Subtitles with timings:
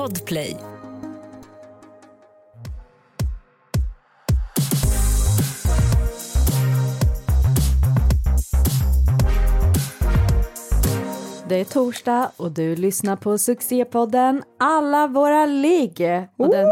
[0.00, 0.56] Podplay.
[11.48, 16.00] Det är torsdag och du lyssnar på succépodden Alla våra ligg.
[16.36, 16.66] Och den,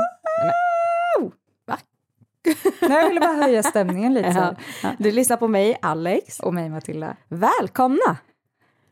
[2.81, 4.29] Nej, jag ville bara höja stämningen lite.
[4.35, 4.91] ja, Ja.
[4.99, 6.41] du lyssnar på mig, Alex.
[6.41, 7.17] Och mig Matilda.
[7.29, 8.17] Välkomna!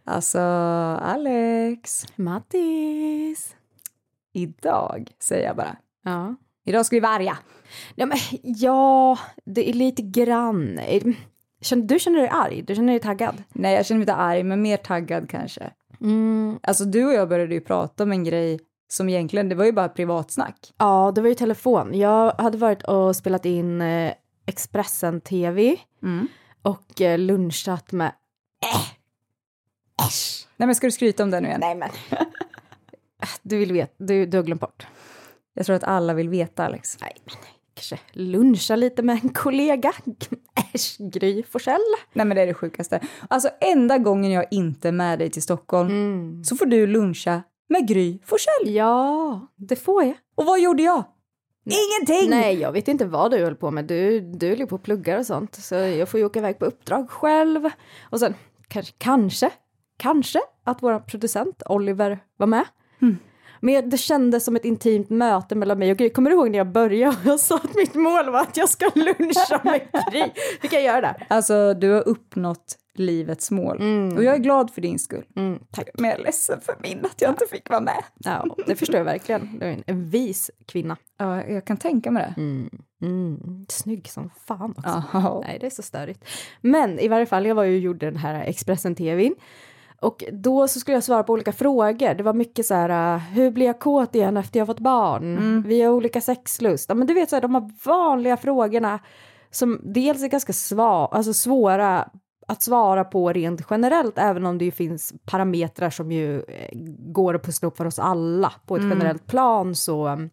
[0.05, 0.39] Alltså,
[1.03, 2.07] Alex.
[2.17, 3.57] Mattis.
[4.37, 5.77] Idag, säger jag bara.
[6.05, 6.35] Ja.
[6.65, 7.39] Idag ska vi varga.
[7.95, 10.81] Ja, men, ja, det är lite grann.
[11.77, 12.63] Du känner dig arg?
[12.63, 13.43] Du känner dig taggad?
[13.49, 15.71] Nej, jag känner mig inte arg, men mer taggad kanske.
[16.01, 16.59] Mm.
[16.63, 19.73] Alltså, du och jag började ju prata om en grej som egentligen, det var ju
[19.73, 20.73] bara privatsnack.
[20.79, 21.95] Ja, det var ju telefon.
[21.99, 24.13] Jag hade varit och spelat in eh,
[24.47, 26.29] Expressen TV Mm.
[26.63, 28.13] och eh, lunchat med...
[30.07, 30.47] Äsch!
[30.57, 31.61] Nej, men ska du skryta om det nu igen?
[31.61, 31.89] Nej, men...
[33.43, 34.87] du vill veta, du, du har glömt bort.
[35.55, 36.99] Jag tror att alla vill veta, Alex.
[37.01, 37.35] Nej, men
[37.75, 39.93] kanske luncha lite med en kollega.
[40.75, 41.81] Äsch, Gry Forssell.
[42.13, 43.01] Nej, men det är det sjukaste.
[43.29, 46.45] Alltså, enda gången jag inte är med dig till Stockholm Mm.
[46.45, 48.75] så får du luncha med Gry Forssell.
[48.75, 50.15] Ja, det får jag.
[50.35, 51.05] Och vad gjorde jag?
[51.65, 52.31] Ingenting!
[52.31, 53.85] Nej, jag vet inte vad du höll på med.
[53.85, 55.55] Du, du höll ju på och pluggar och sånt.
[55.55, 57.71] Så jag får ju åka iväg på uppdrag själv.
[58.11, 58.35] Och sen
[58.69, 59.51] kanske, kanske,
[59.97, 62.65] kanske att vår producent Oliver var med.
[63.03, 63.17] Mm.
[63.61, 66.11] Men det kändes som ett intimt möte mellan mig och Gry.
[66.11, 68.69] Kommer du ihåg när jag började och jag sa att mitt mål var att jag
[68.69, 69.81] ska luncha med
[70.13, 70.25] Gry?
[70.63, 71.27] Vi kan göra det.
[71.29, 73.77] Alltså, du har uppnått livets mål.
[74.17, 75.25] Och jag är glad för din skull.
[75.37, 75.89] Mm, tack.
[75.95, 78.03] Men jag är ledsen för min att jag inte fick vara med.
[78.19, 79.59] Ja, det förstår jag verkligen.
[79.59, 80.97] Du är en, vis kvinna.
[81.19, 82.41] Ja, jag kan tänka mig det.
[82.41, 82.71] Mm.
[83.03, 83.67] Mm.
[83.69, 85.03] Snygg som fan också.
[85.13, 85.43] Ja.
[85.47, 86.25] Nej, det är så störigt.
[86.61, 89.35] Men i varje fall, jag var ju och gjorde den här Expressen-tvn.
[90.01, 92.15] Och då så skulle jag svara på olika frågor.
[92.15, 95.63] Det var mycket så här, uh, hur blir jag kåt igen efter jag fått barn?
[95.67, 96.89] Vi har olika sexlust.
[96.89, 98.99] Ja, men du vet så här, de här vanliga frågorna
[99.51, 102.09] som dels är ganska sva, alltså svåra
[102.49, 107.35] att svara på rent generellt, även om det ju finns parametrar som ju eh, går
[107.35, 110.31] att pussla upp för oss alla på ett generellt plan så um,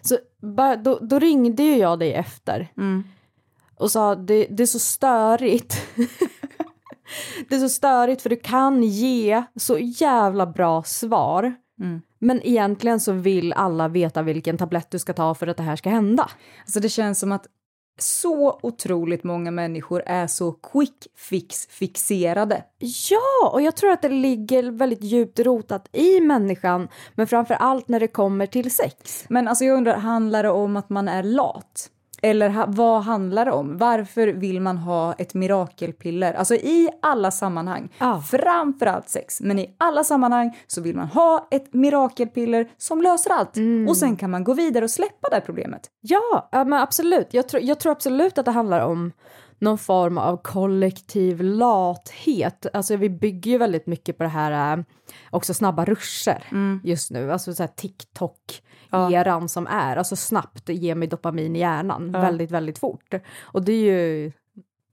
[0.00, 0.18] så
[0.84, 3.04] då, då ringde ju jag dig efter Mm.
[3.76, 5.82] och sa det, det är så störigt.
[7.48, 11.54] det är så störigt för du kan ge så jävla bra svar.
[11.80, 12.02] Mm.
[12.18, 15.76] Men egentligen så vill alla veta vilken tablett du ska ta för att det här
[15.76, 16.30] ska hända.
[16.60, 17.46] Alltså det känns som att
[17.98, 22.64] så otroligt många människor är så quick fix fixerade.
[23.10, 27.88] Ja, och jag tror att det ligger väldigt djupt rotat i människan, men framför allt
[27.88, 29.24] när det kommer till sex.
[29.28, 31.90] Men alltså jag undrar, handlar det om att man är lat?
[32.26, 33.76] Eller ha, vad handlar det om?
[33.78, 36.34] Varför vill man ha ett mirakelpiller?
[36.34, 38.22] Alltså i alla sammanhang, Ja.
[38.30, 43.54] framförallt sex, men i alla sammanhang så vill man ha ett mirakelpiller som löser allt.
[43.88, 45.86] Och sen kan man gå vidare och släppa det här problemet.
[46.00, 47.28] Ja, men absolut.
[47.34, 49.12] Jag tror, jag tror absolut att det handlar om
[49.58, 52.66] någon form av kollektiv lathet.
[52.72, 54.84] Alltså vi bygger ju väldigt mycket på det här, äh,
[55.30, 56.42] också snabba ruscher
[56.84, 57.32] just nu.
[57.32, 62.78] Alltså så här TikTok-eran som är, alltså snabbt ge mig dopamin i hjärnan väldigt, väldigt
[62.78, 63.14] fort.
[63.40, 64.32] Och det är ju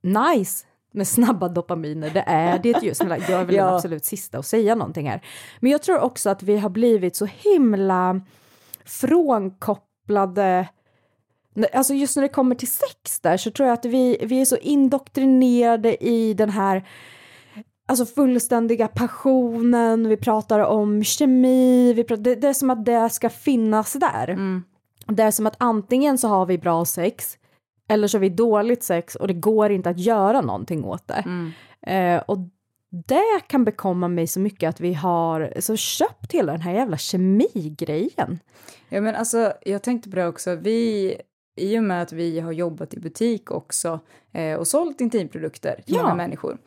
[0.01, 2.93] nice med snabba dopaminer, det är det ju.
[2.93, 3.65] Snälla, jag är väl Ja.
[3.65, 5.21] den absolut sista att säga någonting här.
[5.59, 8.21] Men jag tror också att vi har blivit så himla
[8.85, 10.67] frånkopplade
[11.73, 14.45] Alltså just när det kommer till sex där så tror jag att vi, vi är
[14.45, 16.87] så indoktrinerade i den här
[17.85, 23.09] alltså fullständiga passionen, vi pratar om kemi, vi pratar, det, det är som att det
[23.09, 24.27] ska finnas där.
[25.07, 27.37] Det är som att antingen så har vi bra sex
[27.89, 31.23] eller så har vi dåligt sex och det går inte att göra någonting åt det.
[31.91, 32.37] Eh, och
[33.07, 36.97] det kan bekomma mig så mycket att vi har så köpt hela den här jävla
[36.97, 38.39] kemigrejen.
[38.89, 41.15] Ja men alltså jag tänkte på det också, vi
[41.55, 43.99] i och med att vi har jobbat i butik också
[44.31, 46.01] eh, och sålt intimprodukter till Ja.
[46.03, 46.57] många människor.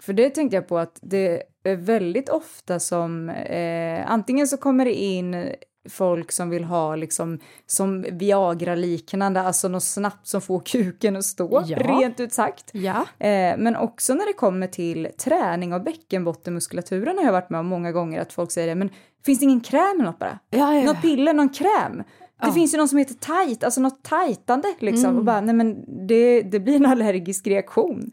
[0.00, 4.84] För det tänkte jag på att det är väldigt ofta som eh, antingen så kommer
[4.84, 5.46] det in
[5.88, 11.62] folk som vill ha liksom som Viagra-liknande, alltså något snabbt som får kuken att stå,
[11.66, 11.78] Ja.
[11.78, 12.70] rent ut sagt.
[12.72, 13.06] Ja.
[13.18, 17.66] Eh, men också när det kommer till träning av bäckenbottenmuskulaturen har jag varit med om
[17.66, 18.90] många gånger att folk säger det, men
[19.24, 20.38] finns det ingen kräm eller något bara?
[20.50, 22.02] Ja, ja, Något piller, någon kräm?
[22.42, 25.18] Det finns ju någon som heter tight, alltså något tajtande liksom.
[25.18, 28.10] Och bara, nej men det, det blir en allergisk reaktion.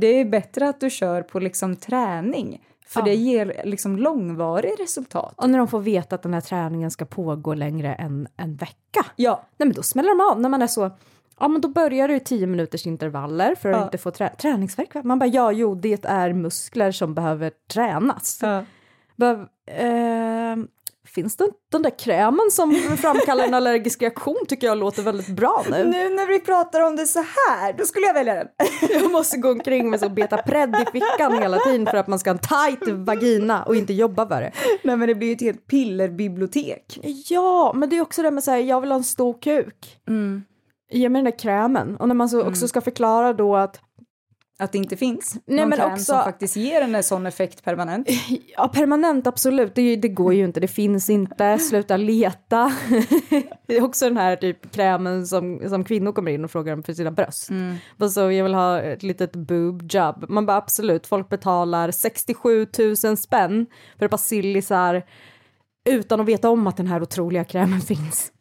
[0.00, 2.60] Det är bättre att du kör på liksom träning.
[2.86, 3.04] För Ja.
[3.04, 5.34] det ger liksom långvarig resultat.
[5.36, 9.06] Och när de får veta att den här träningen ska pågå längre än en vecka.
[9.16, 10.90] Ja, Nej men då smäller de av när man är så,
[11.40, 13.84] ja men då börjar du i 10 minuters intervaller för att Ja.
[13.84, 14.94] inte få trä- träningsvärk.
[14.94, 15.00] va?
[15.04, 18.38] Man bara, ja jo det är muskler som behöver tränas.
[18.42, 18.64] ja.
[19.16, 20.68] Bara, ehm,
[21.14, 25.64] finns det den där krämen som framkallar en allergisk reaktion tycker jag låter väldigt bra
[25.70, 25.84] nu.
[25.84, 28.48] Nu när vi pratar om det så här, då skulle jag välja den.
[28.90, 32.30] Jag måste gå omkring med så betapred i fickan hela tiden för att man ska
[32.30, 34.52] ha en tight vagina och inte jobba för det.
[34.82, 37.00] Nej men det blir ju ett helt pillerbibliotek.
[37.28, 40.00] Ja, men det är också det med säga jag vill ha en stor kuk.
[40.08, 40.42] Mm.
[40.90, 41.96] Ge mig den där krämen.
[41.96, 43.80] Och när man så också ska förklara då att
[44.58, 47.64] Att det inte finns Nej, någon men kräm också- som faktiskt ger en sån effekt
[47.64, 48.08] permanent.
[48.56, 49.74] Ja, permanent absolut.
[49.74, 50.60] Det, det går ju inte.
[50.60, 51.58] Det finns inte.
[51.58, 52.72] Sluta leta.
[53.66, 56.82] det är också den här typ krämen som, som kvinnor kommer in och frågar om
[56.82, 57.50] för sina bröst.
[57.98, 60.24] Och så jag vill ha ett litet boob job.
[60.28, 62.66] Man bara absolut, folk betalar 67
[63.04, 63.66] 000 spänn
[63.98, 65.02] för sillisar
[65.84, 68.32] utan att veta om att den här otroliga krämen finns.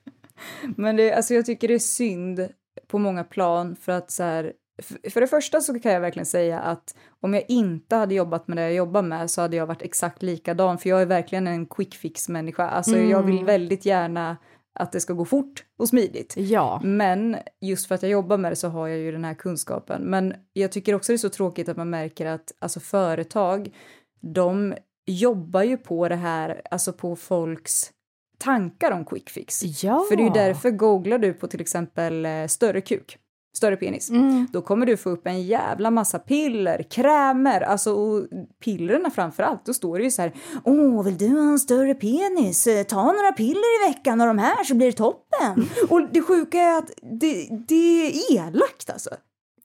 [0.77, 2.47] Men det, alltså jag tycker det är synd
[2.87, 6.59] på många plan för att så här, för det första så kan jag verkligen säga
[6.59, 9.81] att om jag inte hade jobbat med det jag jobbar med så hade jag varit
[9.81, 12.67] exakt likadan för jag är verkligen en quick fix människa.
[12.69, 14.37] Alltså jag vill väldigt gärna
[14.79, 16.33] att det ska gå fort och smidigt.
[16.37, 16.81] Ja.
[16.83, 20.01] Men just för att jag jobbar med det så har jag ju den här kunskapen.
[20.01, 23.75] Men jag tycker också det är så tråkigt att man märker att alltså företag,
[24.21, 24.75] de
[25.05, 27.91] jobbar ju på det här, alltså på folks
[28.37, 29.83] tankar om quick fix.
[29.83, 30.05] Ja.
[30.09, 33.17] För det är ju därför googlar du på till exempel eh, större kuk,
[33.53, 34.09] större penis.
[34.09, 34.47] Mm.
[34.51, 38.27] Då kommer du få upp en jävla massa piller, krämer, alltså och
[38.63, 39.65] pillerna framför allt.
[39.65, 40.31] Då står det ju så här,
[40.63, 42.67] åh, vill du ha en större penis?
[42.87, 45.69] Ta några piller i veckan och de här så blir det toppen.
[45.89, 49.09] och det sjuka är att det, det är elakt alltså.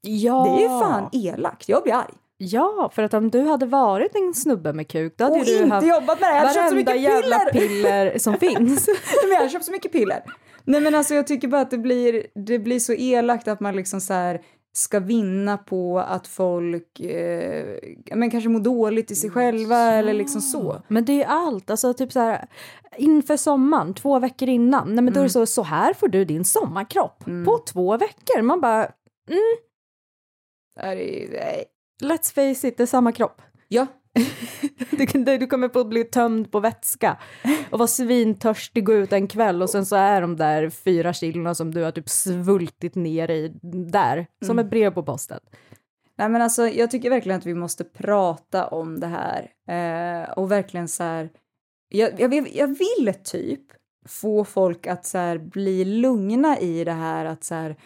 [0.01, 0.45] Ja.
[0.45, 2.15] Det är ju fan elakt, jag blir arg.
[2.41, 5.63] Ja, för att om du hade varit en snubbe med kuk då hade Och du
[5.63, 7.69] inte haft jobbat med det, jag varenda jävla piller.
[7.69, 8.89] piller som finns.
[9.23, 10.23] Men jag har köpt så mycket piller.
[10.69, 13.77] Nej men alltså jag tycker bara att det blir, det blir så elakt att man
[13.77, 14.41] liksom så här
[14.73, 17.79] ska vinna på att folk eh,
[18.15, 20.83] men kanske mår dåligt i sig själva eller liksom så.
[20.89, 22.49] Men det är allt, alltså typ så här
[22.97, 26.25] inför sommaren, två veckor innan, nej men då är det så, så här får du
[26.25, 28.43] din sommarkropp på två veckor.
[28.43, 28.93] Man bara,
[29.29, 29.59] nej.
[32.03, 33.43] let's face it, det är samma kropp.
[33.69, 33.87] Ja,
[34.91, 37.17] Du, kan- du kommer på att bli tömd på vätska
[37.71, 41.55] och vara svintörstig, gå ut en kväll och sen så är de där fyra kilona
[41.55, 43.53] som du har typ svultit ner i
[43.91, 45.41] där, som ett brev på posten.
[46.19, 50.51] nej men alltså jag tycker verkligen att vi måste prata om det här eh, och
[50.53, 51.31] verkligen så här.
[51.89, 53.61] Jag, jag, vill, jag vill typ
[54.09, 57.77] få folk att så här bli lugna i det här att så här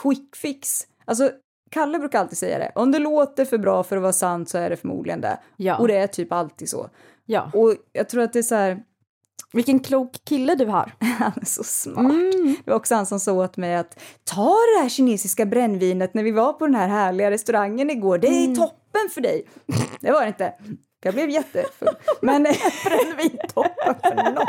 [0.00, 0.86] quick fix.
[1.04, 1.30] Alltså
[1.70, 2.72] Kalle brukar alltid säga det.
[2.74, 5.38] Om det låter för bra för att vara sant så är det förmodligen det.
[5.56, 5.76] Ja.
[5.76, 6.90] Och det är typ alltid så.
[7.26, 7.50] Ja.
[7.54, 8.82] Och jag tror att det är så här,
[9.52, 10.92] Vilken klok kille du har.
[11.18, 12.12] han är så smart.
[12.12, 12.56] Mm.
[12.64, 16.22] Det var också han som sa åt mig att ta det här kinesiska brännvinet när
[16.22, 18.18] vi var på den här härliga restaurangen igår.
[18.18, 19.46] Det är toppen för dig.
[20.00, 20.54] Det var det inte.
[21.02, 21.88] Jag blev jättefull.
[22.20, 24.46] Men brännvin toppen för någon.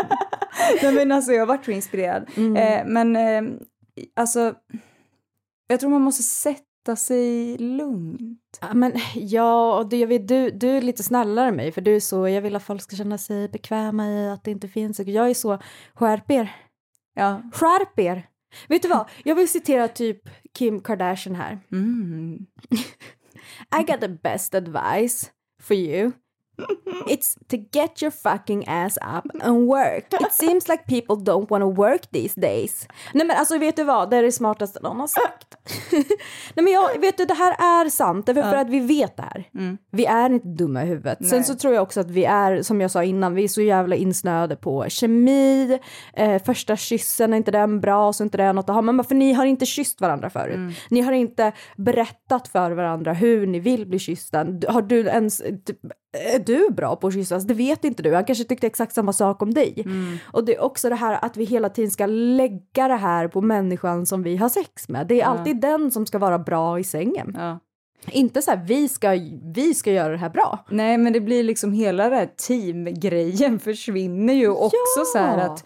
[0.83, 2.29] Nej, men alltså jag varit så inspirerad.
[2.37, 3.41] Eh, men eh,
[4.15, 4.53] alltså,
[5.67, 8.57] jag tror man måste sätta sig lugnt.
[8.61, 11.95] Ja, Men ja, och jag vet, du, du är lite snällare än mig för du
[11.95, 14.99] är så, jag vill att folk ska känna sig bekväma i att det inte finns,
[14.99, 15.59] jag är så,
[15.93, 16.55] skärp er,
[17.13, 17.41] Ja.
[17.53, 18.27] skärp er.
[18.67, 20.21] Vet du vad, jag vill citera typ
[20.53, 21.59] Kim Kardashian här.
[21.71, 22.37] Mm.
[23.79, 25.31] I got the best advice
[25.61, 26.11] for you.
[27.07, 30.13] It's to get your fucking ass up and work.
[30.13, 32.87] It seems like people don't want to work these days.
[33.13, 35.55] Nej men alltså vet du vad, det är det smartaste någon har sagt.
[36.55, 39.23] Nej men jag, vet du det här är sant, därför för att vi vet det
[39.23, 39.45] här.
[39.91, 41.17] Vi är inte dumma i huvudet.
[41.19, 41.43] Sen Nej.
[41.43, 43.95] så tror jag också att vi är, som jag sa innan, vi är så jävla
[43.95, 45.79] insnöade på kemi,
[46.13, 48.81] eh, första kyssen, är inte den bra, så är inte det något att ha.
[48.81, 50.77] Men bara, för ni har inte kysst varandra förut.
[50.89, 54.45] Ni har inte berättat för varandra hur ni vill bli kyssta.
[54.67, 55.77] Har du ens, typ,
[56.13, 57.43] är du bra på att kyssas?
[57.43, 58.13] Det vet inte du.
[58.13, 59.85] Han kanske tyckte exakt samma sak om dig.
[60.33, 63.41] Och det är också det här att vi hela tiden ska lägga det här på
[63.41, 65.07] människan som vi har sex med.
[65.07, 67.35] Det är alltid den som ska vara bra i sängen.
[67.37, 67.59] Ja.
[68.11, 69.09] Inte så här, vi ska,
[69.55, 70.65] vi ska göra det här bra.
[70.69, 75.05] Nej, men det blir liksom hela den här teamgrejen försvinner ju också Ja.
[75.05, 75.65] så här att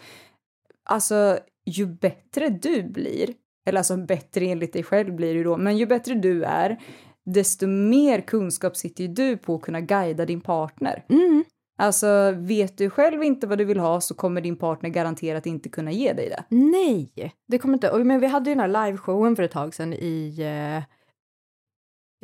[0.84, 3.28] alltså ju bättre du blir,
[3.66, 6.78] eller alltså bättre enligt dig själv blir det ju då, men ju bättre du är,
[7.26, 11.04] desto mer kunskap sitter ju du på att kunna guida din partner.
[11.08, 11.44] Mm.
[11.78, 15.68] Alltså vet du själv inte vad du vill ha så kommer din partner garanterat inte
[15.68, 16.44] kunna ge dig det.
[16.56, 17.12] Nej,
[17.48, 17.98] det kommer inte.
[18.04, 20.36] Men vi hade ju den här liveshowen för ett tag sedan i...
[20.78, 20.82] Uh,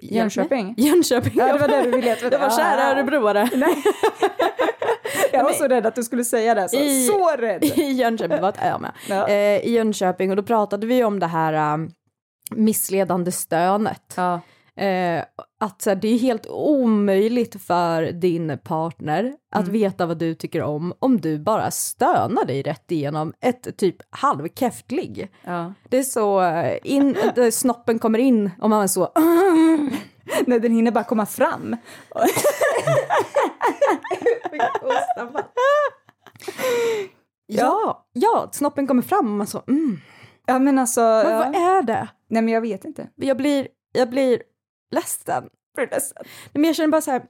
[0.02, 0.74] Jönköping?
[0.78, 1.32] Jönköping.
[1.36, 2.30] Ja, det var det du ville veta.
[2.30, 2.92] Det var kära Ja.
[2.92, 3.50] örebroare.
[3.56, 3.82] Nej.
[5.32, 6.68] Jag var så rädd att du skulle säga det.
[6.68, 7.64] Så, I- så rädd!
[7.64, 8.92] I Jönköping, var ö med.
[9.08, 9.28] Ja.
[9.28, 11.90] Eh, I Jönköping och då pratade vi om det här um,
[12.50, 14.14] missledande stönet.
[14.16, 14.40] Ja.
[14.76, 15.24] Eh,
[15.60, 19.72] att så här, det är helt omöjligt för din partner att Mm.
[19.72, 25.28] veta vad du tycker om om du bara stönar dig rätt igenom ett typ halvkäftlig.
[25.44, 25.72] Ja.
[25.88, 29.12] Det är så, eh, in, där snoppen kommer in och man är så
[30.46, 31.76] Nej, den hinner bara komma fram.
[37.46, 40.00] Ja, ja, snoppen kommer fram och man så mm.
[40.46, 41.00] Ja, men alltså...
[41.00, 41.38] Men ja.
[41.38, 42.08] vad är det?
[42.28, 43.08] Nej, men jag vet inte.
[43.14, 44.42] Jag blir, jag blir
[44.92, 45.48] ledsen.
[45.90, 46.16] Ledsen.
[46.24, 47.26] Nej, Men jag känner bara så här,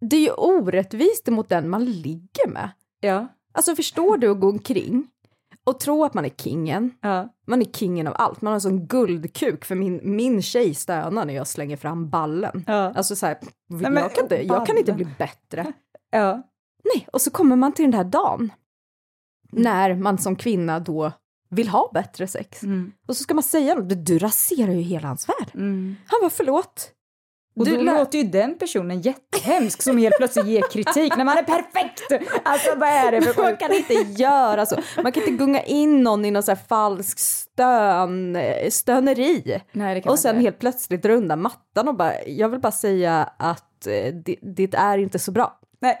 [0.00, 2.70] det är ju orättvist mot den man ligger med.
[3.00, 3.26] Ja.
[3.52, 5.06] Alltså förstår du att gå omkring
[5.64, 6.90] och tro att man är kingen.
[7.00, 7.28] Ja.
[7.46, 8.40] Man är kingen av allt.
[8.40, 12.64] Man har en sån guldkuk för min, min tjej stönar när jag slänger fram ballen.
[12.66, 12.92] Ja.
[12.94, 15.72] Alltså så här, men jag, kan inte, jag kan inte bli bättre.
[16.10, 16.42] Ja.
[16.94, 18.52] Nej, och så kommer man till den här dagen
[19.52, 19.62] Mm.
[19.62, 21.12] när man som kvinna då
[21.54, 22.62] vill ha bättre sex.
[22.62, 22.92] Mm.
[23.08, 25.50] Och så ska man säga något, du raserar ju hela hans värld.
[25.54, 25.96] Mm.
[26.06, 26.90] Han var förlåt.
[27.56, 31.24] Och Du då lä- låter ju den personen jättehemsk som helt plötsligt ger kritik när
[31.24, 32.02] man är perfekt.
[32.44, 34.76] Alltså vad är det för Man kan inte göra så.
[35.02, 38.36] Man kan inte gunga in någon i någon så falsk stön,
[38.70, 39.60] stöneri.
[39.72, 43.86] Nej, Och sen helt plötsligt dra undan mattan och bara, jag vill bara säga att
[43.86, 45.58] eh, det, det är inte så bra.
[45.80, 46.00] Nej.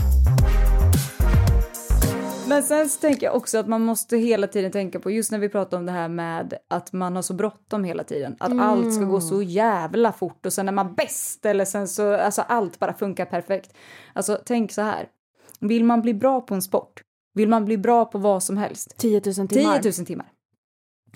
[2.51, 5.39] Men sen så tänker jag också att man måste hela tiden tänka på, just när
[5.39, 8.35] vi pratar om det här med att man har så bråttom hela tiden.
[8.39, 12.15] Att allt ska gå så jävla fort och sen är man bäst eller sen så,
[12.15, 13.73] alltså allt bara funkar perfekt.
[14.13, 15.07] Alltså tänk så här,
[15.59, 17.01] vill man bli bra på en sport,
[17.33, 19.81] vill man bli bra på vad som helst, 10 000 10 timmar.
[19.83, 20.31] 000 timmar.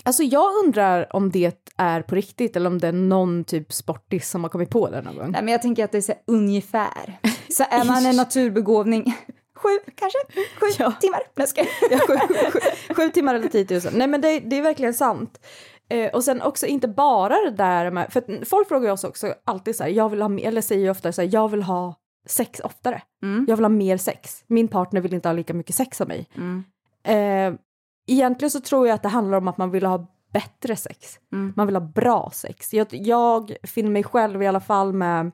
[0.02, 4.30] Alltså jag undrar om det är på riktigt eller om det är någon typ sportis
[4.30, 5.30] som har kommit på det någon gång.
[5.30, 7.20] Nej men jag tänker att det är så ungefär.
[7.48, 9.14] Så är man en naturbegåvning,
[9.56, 10.18] sju kanske,
[10.60, 10.92] sju Ja.
[10.92, 11.20] timmar.
[11.34, 12.16] Nej, ska jag- Ja, sju,
[12.50, 12.58] sju,
[12.94, 13.80] sju timmar eller 10 000.
[13.92, 15.46] Nej men det, det är verkligen sant.
[15.88, 19.34] Eh, och sen också inte bara det där med, för folk frågar ju oss också
[19.44, 21.62] alltid så här, jag vill ha, mer- eller säger ju ofta så här, jag vill
[21.62, 21.94] ha
[22.28, 23.02] sex oftare.
[23.22, 23.44] Mm.
[23.48, 24.44] Jag vill ha mer sex.
[24.46, 26.28] Min partner vill inte ha lika mycket sex som mig.
[26.36, 26.64] Mm.
[27.04, 27.58] Eh,
[28.06, 31.18] egentligen så tror jag att det handlar om att man vill ha bättre sex.
[31.32, 31.52] Mm.
[31.56, 32.74] Man vill ha bra sex.
[32.74, 35.30] Jag, jag finner mig själv i alla fall med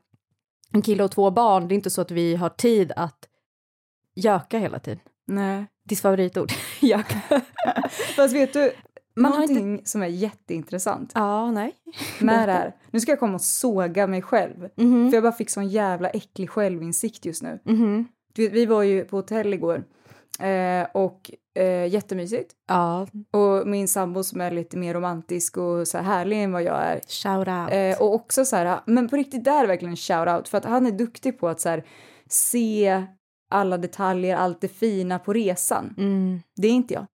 [0.73, 1.67] en kille och två barn.
[1.67, 3.27] Det är inte så att vi har tid att
[4.15, 4.99] göka hela tiden.
[5.27, 5.65] Nej.
[5.89, 6.51] Ditt favoritord,
[6.81, 7.15] göka.
[8.15, 8.71] Fast vet du,
[9.15, 11.75] Man har någonting som är jätteintressant Ja, nej.
[12.19, 12.75] med det här.
[12.91, 14.69] Nu ska jag komma och såga mig själv.
[14.77, 15.09] Mhm.
[15.09, 17.59] För jag bara fick sån jävla äcklig självinsikt just nu.
[17.65, 18.07] Mhm.
[18.35, 19.83] Du vet, vi var ju på hotell igår.
[20.39, 22.51] Eh, och eh, jättemysigt.
[22.67, 26.63] Ja, Och min sambo som är lite mer romantisk och så här härlig än vad
[26.63, 26.99] jag är.
[27.07, 27.71] shout out.
[27.71, 30.65] Eh, och också så här, men på riktigt där är verkligen en shout-out för att
[30.65, 31.83] han är duktig på att så här,
[32.29, 33.03] se
[33.53, 35.95] alla detaljer, allt det fina på resan.
[35.97, 36.39] Mm.
[36.55, 37.05] Det är inte jag.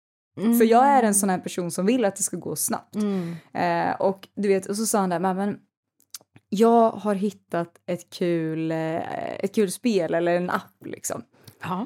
[0.58, 2.96] För jag är en sån här person som vill att det ska gå snabbt.
[2.96, 3.36] Mm.
[3.54, 5.60] Eh, och du vet, och så sa han där, men,
[6.50, 11.22] jag har hittat ett kul, eh, ett kul spel eller en app liksom.
[11.62, 11.86] Ja.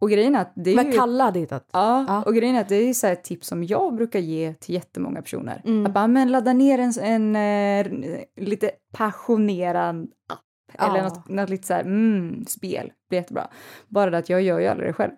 [0.00, 0.98] Och grejen är att det är Men ju...
[0.98, 1.68] Kalle hade hittat.
[1.72, 2.22] Ja, Ja.
[2.22, 5.22] och grejen är att det är så ett tips som jag brukar ge till jättemånga
[5.22, 5.62] personer.
[5.64, 5.86] Mm.
[5.86, 10.38] Att bara, men ladda ner en, en eh, lite passionerad app.
[10.78, 10.90] Ja.
[10.90, 12.86] Eller något, något lite så här, mm, spel.
[12.86, 13.50] Det blir jättebra.
[13.88, 15.12] Bara det att jag gör ju aldrig det själv.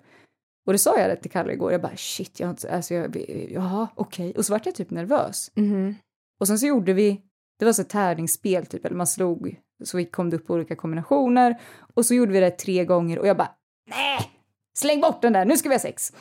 [0.66, 1.72] Och det sa jag det till Kalle igår.
[1.72, 3.16] Jag bara shit, jag har inte, alltså jag,
[3.50, 4.32] jaha, okej.
[4.36, 5.50] Och så vart jag typ nervös.
[5.54, 5.94] Mhm.
[6.40, 7.20] Och sen så gjorde vi,
[7.58, 10.76] det var så ett tävlingsspel typ, eller man slog, så vi kom det upp olika
[10.76, 11.60] kombinationer.
[11.94, 13.50] Och så gjorde vi det tre gånger och jag bara,
[13.90, 14.30] nej,
[14.78, 16.12] släng bort den där, nu ska vi ha sex.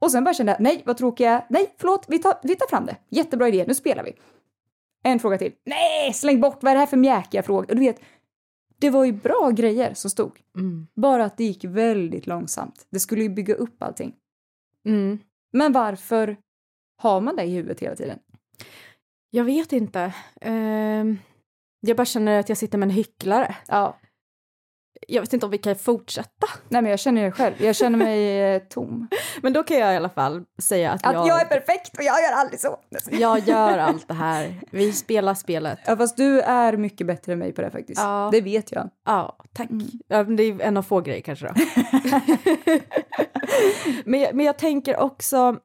[0.00, 2.56] Och sen bara kände jag, nej vad tråkig jag är, nej förlåt, vi tar, vi
[2.56, 4.12] tar fram det, jättebra idé, nu spelar vi.
[5.04, 7.70] En fråga till, nej släng bort, vad är det här för mjäkiga frågor?
[7.70, 8.00] Och du vet,
[8.82, 10.86] det var ju bra grejer som stod, Mm.
[10.94, 12.86] bara att det gick väldigt långsamt.
[12.90, 14.14] Det skulle ju bygga upp allting.
[14.86, 15.18] Mm.
[15.52, 16.36] Men varför
[17.02, 18.18] har man det i huvudet hela tiden?
[19.30, 20.14] Jag vet inte.
[20.40, 21.18] Ehm,
[21.80, 23.56] jag bara känner att jag sitter med en hycklare.
[23.68, 23.98] Ja,
[25.12, 26.46] Jag vet inte om vi kan fortsätta.
[26.68, 29.08] nej men jag känner det själv, jag känner mig eh, tom.
[29.42, 32.04] Men då kan jag i alla fall säga att, Att jag, jag är perfekt och
[32.04, 32.78] jag gör aldrig så.
[33.10, 34.60] jag gör allt det här.
[34.70, 35.78] Vi spelar spelet.
[35.86, 38.00] Ja, fast du är mycket bättre än mig på det faktiskt.
[38.00, 38.28] Ja.
[38.32, 38.90] Det vet jag.
[39.06, 39.70] Ja, tack.
[39.70, 39.86] Mm.
[40.08, 41.54] Ja, det är en av få grejer kanske då.
[44.04, 45.56] men, jag, men jag tänker också...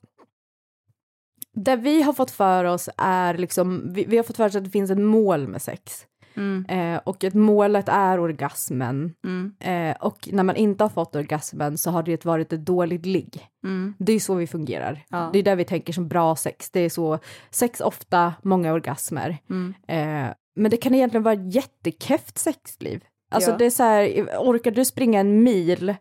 [1.54, 4.64] det vi har fått för oss är liksom, vi, vi har fått för oss att
[4.64, 6.07] det finns ett mål med sex.
[6.38, 6.66] Mm.
[6.70, 9.14] Eh, och att målet är orgasmen.
[9.26, 9.54] Mm.
[9.60, 13.48] Eh, och när man inte har fått orgasmen så har det varit ett dåligt ligg.
[13.64, 13.94] Mm.
[14.00, 15.06] Det är så vi fungerar.
[15.10, 15.30] Ja.
[15.34, 16.70] Det är där vi tänker som bra sex.
[16.72, 19.38] Det är så, sex ofta, många orgasmer.
[19.50, 19.74] Mm.
[19.88, 23.04] Eh, men det kan egentligen vara ett jättekräft sexliv.
[23.32, 23.58] Alltså Ja.
[23.58, 24.08] det är så här,
[24.40, 25.96] orkar du springa en mil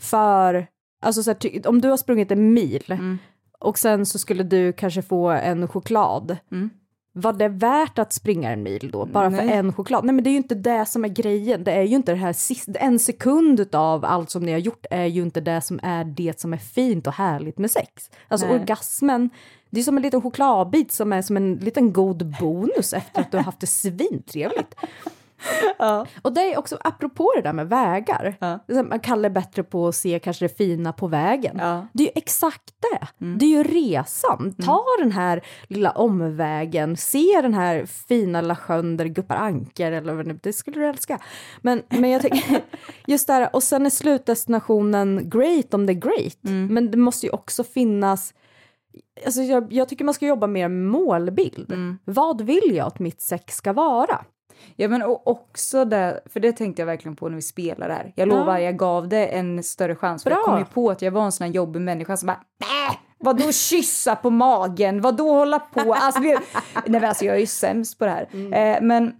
[0.00, 0.66] för,
[1.02, 3.18] alltså så här, om du har sprungit en mil Mm.
[3.58, 6.36] och sen så skulle du kanske få en choklad.
[6.52, 6.70] Mm.
[7.18, 9.56] Var det värt att springa en mil då, bara för Nej.
[9.56, 10.04] en choklad?
[10.04, 12.18] Nej men det är ju inte det som är grejen, det är ju inte det
[12.18, 15.80] här sista, en sekund av allt som ni har gjort är ju inte det som
[15.82, 18.10] är det som är fint och härligt med sex.
[18.28, 18.56] Alltså Nej.
[18.60, 19.30] orgasmen,
[19.70, 23.30] det är som en liten chokladbit som är som en liten god bonus efter att
[23.30, 24.74] du har haft det svintrevligt.
[25.78, 26.06] Ja.
[26.22, 28.36] Och det är också apropå det där med vägar.
[28.40, 28.46] Ja.
[28.46, 31.56] Att Man kallar bättre på att se kanske det fina på vägen.
[31.58, 31.86] Ja.
[31.92, 33.26] Det är ju exakt det.
[33.38, 34.54] Det är ju resan.
[34.64, 39.92] Ta den här lilla omvägen, se den här fina lilla sjön där det guppar anker
[39.92, 41.18] eller vad det skulle du älska.
[41.60, 42.60] Men, men jag tänker,
[43.06, 46.38] just det här, och sen är slutdestinationen great om det är great.
[46.70, 48.34] Men det måste ju också finnas
[49.24, 51.72] Alltså jag, jag tycker man ska jobba mer med målbild.
[52.04, 54.24] Vad vill jag att mitt sex ska vara?
[54.76, 58.12] Ja men och också det, för det tänkte jag verkligen på när vi spelade här.
[58.16, 58.34] Jag Ja.
[58.34, 60.22] lovar, jag gav det en större chans.
[60.22, 60.38] För Bra.
[60.38, 62.40] jag kom ju på att jag var en sån här jobbig människa som bara
[62.90, 65.00] äh, Vadå kyssa på magen?
[65.00, 65.94] Vadå hålla på?
[65.94, 66.40] Alltså, det,
[66.86, 68.28] nej, alltså jag är ju sämst på det här.
[68.54, 69.12] Eh, men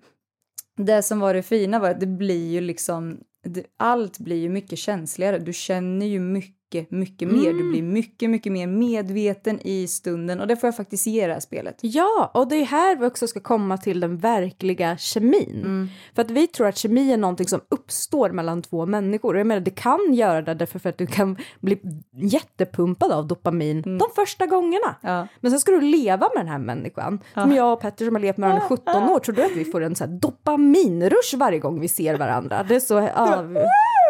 [0.77, 4.49] det som var det fina var att det blir ju liksom det, allt blir ju
[4.49, 5.39] mycket känsligare.
[5.39, 6.57] Du känner ju mycket,
[6.89, 7.53] mycket mer.
[7.53, 11.33] Du blir mycket, mycket mer medveten i stunden och det får jag faktiskt ge det
[11.33, 11.79] här spelet.
[11.81, 15.89] Ja, och det är här vi också ska komma till den verkliga kemin.
[16.15, 19.35] För att vi tror att kemi är någonting som uppstår mellan två människor.
[19.35, 21.81] Och jag menar, det kan göra det därför för att du kan bli
[22.15, 24.97] jättepumpad av dopamin de första gångerna.
[25.01, 25.27] Ja.
[25.41, 27.21] Men sen ska du leva med den här människan.
[27.35, 29.19] Som jag och Petter som har levt med varandra i 17 år.
[29.19, 32.63] Tror du att vi får en så här dopaminrush varje gång vi ser varandra?
[32.69, 32.95] Det är så...
[32.95, 33.55] Ja, vi,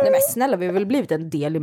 [0.03, 1.61] nej men snälla, vi har väl blivit en del i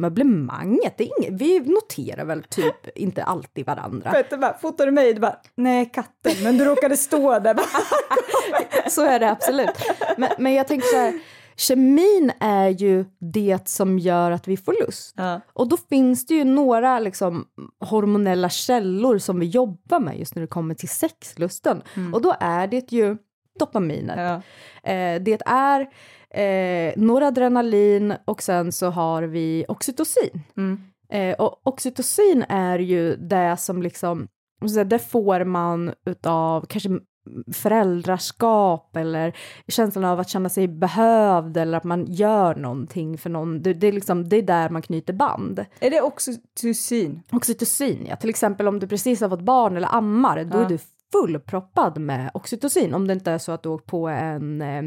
[0.83, 0.97] möblemanget.
[0.97, 4.11] Det är inget, vi noterar väl typ inte alltid varandra.
[4.11, 5.13] Petter bara, fotar du mig?
[5.13, 7.59] Du bara, nej katten, men du råkade stå där.
[8.89, 9.69] Så är det absolut.
[10.17, 11.19] Men, men jag tänker så här,
[11.55, 15.13] kemin är ju det som gör att vi får lust.
[15.17, 15.41] Ja.
[15.53, 17.45] Och då finns det ju några liksom,
[17.79, 21.81] hormonella källor som vi jobbar med just när det kommer till sexlusten.
[22.13, 23.17] Och då är det ju
[23.59, 24.17] dopaminet.
[24.17, 24.35] Ja.
[24.91, 25.87] Eh, det är
[26.33, 30.41] eh, noradrenalin och sen så har vi oxytocin.
[30.57, 30.81] Mm.
[31.09, 34.27] Eh, och oxytocin är ju det som liksom,
[34.85, 36.89] det får man utav kanske
[37.53, 39.35] föräldraskap eller
[39.67, 43.61] känslan av att känna sig behövd eller att man gör någonting för någon.
[43.61, 45.65] Det, det, är, liksom, det är där man knyter band.
[45.79, 47.21] Är det oxytocin?
[47.31, 48.15] Oxytocin, ja.
[48.15, 50.65] Till exempel om du precis har fått barn eller ammar, då Ja.
[50.65, 50.77] är du
[51.13, 52.93] fullproppad med oxytocin.
[52.93, 54.83] Om det inte är så att du åkt på en, eh,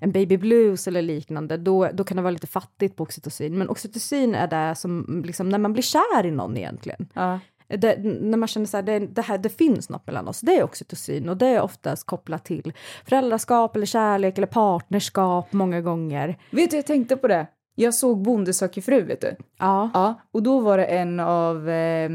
[0.00, 3.58] en baby blues eller liknande, då, då kan det vara lite fattigt på oxytocin.
[3.58, 7.08] Men oxytocin är det som, liksom, när man blir kär i någon egentligen.
[7.14, 7.40] Ja.
[7.68, 10.56] Det, när man känner så här, det, det, här, det finns något mellan oss, det
[10.56, 12.72] är oxytocin och det är oftast kopplat till
[13.04, 16.38] föräldraskap eller kärlek eller partnerskap många gånger.
[16.50, 17.46] Vet du, jag tänkte på det.
[17.74, 19.36] Jag såg Bonde söker fru, vet du.
[19.58, 19.90] Ja.
[19.94, 22.10] Ja, och då var det en av, eh,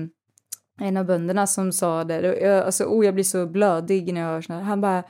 [0.81, 2.39] en av bönderna som sa det.
[2.41, 4.63] Jag, alltså, oh, jag blir så blödig när jag hör sånt här.
[4.65, 5.03] Han bara,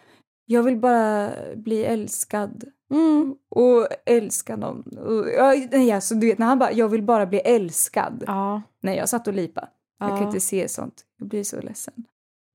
[0.46, 2.64] jag vill bara bli älskad.
[2.94, 3.36] Mm.
[3.50, 4.98] Och älska någon.
[4.98, 5.26] Och,
[5.72, 8.24] nej, alltså, du vet, när han bara, jag vill bara bli älskad.
[8.28, 8.62] Ja.
[8.82, 9.68] Nej, jag satt och lipa.
[10.00, 10.18] Jag Ja.
[10.18, 11.02] kan inte se sånt.
[11.20, 11.94] Jag blir så ledsen.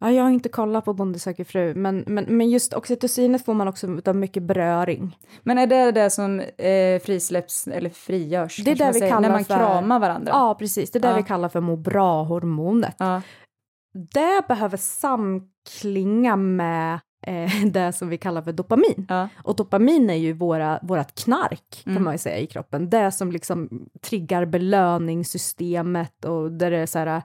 [0.01, 3.55] Ja, jag har inte kollat på Bonde söker fru, men, men, men just oxytocinet får
[3.55, 5.19] man också av mycket beröring.
[5.43, 8.57] Men är det det som eh, frisläpps, eller frigörs?
[8.65, 10.33] Det är det vi säger, kallar När man för- kramar varandra?
[10.33, 10.91] Ja, precis.
[10.91, 11.17] Det är det Ja.
[11.17, 12.95] vi kallar för må bra-hormonet.
[12.99, 13.23] Ja.
[14.13, 19.07] Det behöver samklinga med eh, det som vi kallar för dopamin.
[19.09, 19.29] Ja.
[19.43, 22.05] Och dopamin är ju våra, vårat knark, kan Mm.
[22.05, 22.91] man ju säga, i kroppen.
[22.91, 27.23] Det som liksom triggar belöningssystemet och där det är så här...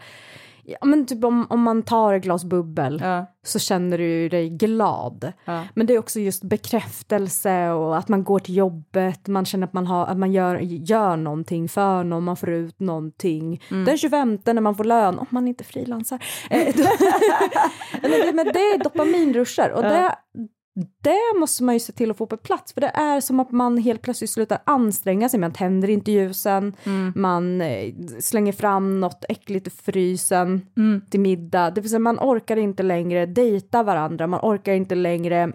[0.79, 3.25] Ja, men typ om, om man tar ett glas bubbel Ja.
[3.43, 5.31] så känner du dig glad.
[5.45, 5.63] Ja.
[5.73, 9.73] Men det är också just bekräftelse och att man går till jobbet, man känner att
[9.73, 13.61] man, har, att man gör, gör någonting för någon, man får ut någonting.
[13.69, 16.23] Den 25 när man får lön, om man inte frilansar.
[16.49, 16.75] Eh,
[18.33, 20.15] men, det, är dopaminrushar och det,
[21.01, 23.51] det måste man ju se till att få på plats för det är som att
[23.51, 26.75] man helt plötsligt slutar anstränga sig, man tänder inte ljusen,
[27.15, 30.65] man eh, slänger fram något äckligt i frysen
[31.09, 35.53] till middag, det vill säga man orkar inte längre dejta varandra, man orkar inte längre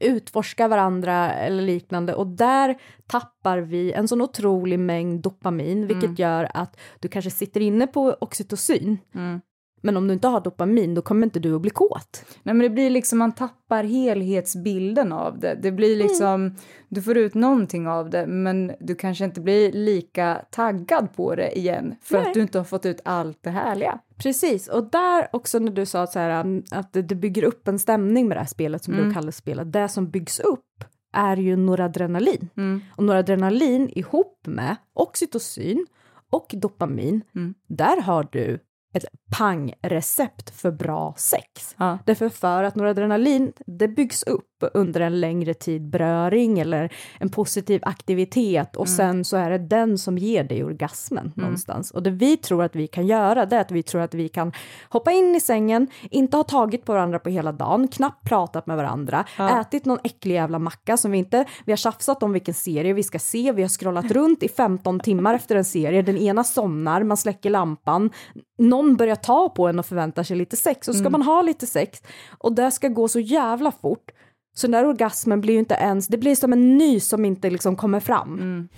[0.00, 2.14] utforska varandra eller liknande.
[2.14, 7.60] Och där tappar vi en sån otrolig mängd dopamin vilket gör att du kanske sitter
[7.60, 8.98] inne på oxytocin.
[9.14, 9.40] Mm.
[9.84, 12.24] Men om du inte har dopamin då kommer inte du att bli kåt.
[12.42, 15.58] Nej men det blir liksom, man tappar helhetsbilden av det.
[15.62, 16.54] Det blir liksom, mm.
[16.88, 21.58] du får ut någonting av det men du kanske inte blir lika taggad på det
[21.58, 22.26] igen för Nej.
[22.26, 23.98] att du inte har fått ut allt det härliga.
[24.16, 28.28] Precis, och där också när du sa så här, att det bygger upp en stämning
[28.28, 29.08] med det här spelet som mm.
[29.08, 32.48] du kallar spelet, det som byggs upp är ju noradrenalin.
[32.56, 32.80] Mm.
[32.96, 35.86] Och noradrenalin ihop med oxytocin
[36.30, 37.54] och dopamin, mm.
[37.68, 38.58] där har du
[38.94, 39.04] ett
[39.38, 41.74] pangrecept för bra sex.
[41.78, 41.98] Ja.
[42.04, 47.80] Därför för att noradrenalin, det byggs upp under en längre tid beröring eller en positiv
[47.84, 48.96] aktivitet och mm.
[48.96, 51.32] sen så är det den som ger dig orgasmen mm.
[51.36, 51.90] någonstans.
[51.90, 54.28] Och det vi tror att vi kan göra det är att vi tror att vi
[54.28, 54.52] kan
[54.88, 58.76] hoppa in i sängen, inte ha tagit på varandra på hela dagen, knappt pratat med
[58.76, 59.60] varandra, ja.
[59.60, 63.02] ätit någon äcklig jävla macka som vi inte, vi har tjafsat om vilken serie vi
[63.02, 67.02] ska se, vi har scrollat runt i 15 timmar efter en serie, den ena somnar,
[67.02, 68.10] man släcker lampan,
[68.58, 71.12] någon börjar ta på en och förväntar sig lite sex, och ska mm.
[71.12, 72.02] man ha lite sex
[72.38, 74.10] och det ska gå så jävla fort
[74.54, 77.50] så den där orgasmen blir ju inte ens, det blir som en ny som inte
[77.50, 78.38] liksom kommer fram.
[78.38, 78.68] Mm.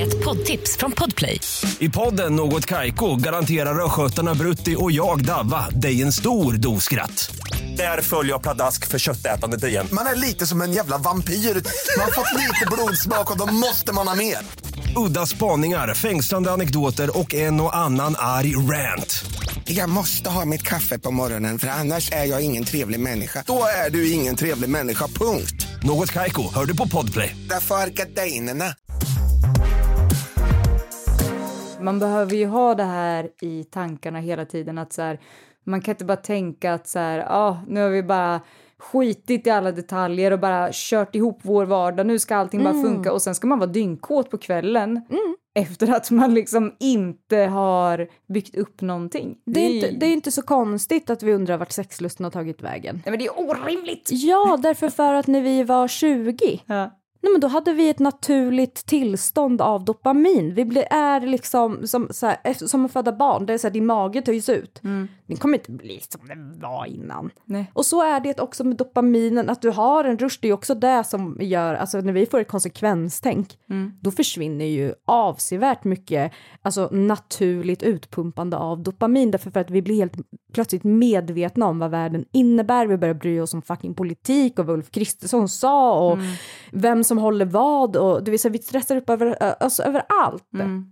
[0.00, 1.40] Ett poddtips från Podplay.
[1.78, 7.34] I podden Något Kaiko garanterar östgötarna Brutti och jag, Davva, dig en stor dos skratt.
[7.76, 9.86] Där följer jag pladask för köttätandet igen.
[9.92, 11.34] Man är lite som en jävla vampyr.
[11.34, 14.38] Man har fått lite blodsmak och då måste man ha mer.
[14.96, 19.24] Udda spaningar, fängslande anekdoter och en och annan arg rant.
[19.64, 23.44] Jag måste ha mitt kaffe på morgonen för annars är jag ingen trevlig människa.
[23.46, 25.66] Då är du ingen trevlig människa, punkt.
[25.82, 27.36] Något kajko, hör du på podplay.
[27.50, 28.64] Därför är gardinerna.
[31.80, 35.20] Man behöver ju ha det här i tankarna hela tiden att så här,
[35.64, 38.40] man kan inte bara tänka att så här, ah, nu har vi bara
[38.78, 42.06] skitit i alla detaljer och bara kört ihop vår vardag.
[42.06, 42.72] Nu ska allting mm.
[42.72, 44.90] bara funka och sen ska man vara dyngkåt på kvällen.
[44.90, 45.36] Mm.
[45.54, 49.36] Efter att man liksom inte har byggt upp någonting.
[49.44, 52.62] Det är, inte, det är inte så konstigt att vi undrar vart sexlusten har tagit
[52.62, 53.02] vägen.
[53.04, 54.08] Nej men det är orimligt!
[54.12, 56.90] Ja, därför för att när vi var 20 ja
[57.22, 60.54] Nej, men då hade vi ett naturligt tillstånd av dopamin.
[60.54, 63.72] Vi blir, är liksom som, så här, som att föda barn, det är så här,
[63.72, 64.80] din mage töjs ut.
[64.84, 65.08] Mm.
[65.26, 67.30] Den kommer inte bli som den var innan.
[67.44, 67.70] Nej.
[67.74, 70.74] Och så är det också med dopaminen, att du har en rush, det är också
[70.74, 73.92] det som gör, alltså när vi får ett konsekvenstänk, mm.
[74.00, 76.32] då försvinner ju avsevärt mycket
[76.62, 80.14] alltså, naturligt utpumpande av dopamin, därför för att vi blir helt
[80.52, 84.74] plötsligt medvetna om vad världen innebär, vi börjar bry oss om fucking politik och vad
[84.76, 86.26] Ulf Kristersson sa och mm.
[86.72, 90.02] vem som som håller vad och det vill säga vi stressar upp över, alltså, över
[90.08, 90.52] allt.
[90.54, 90.84] Mm.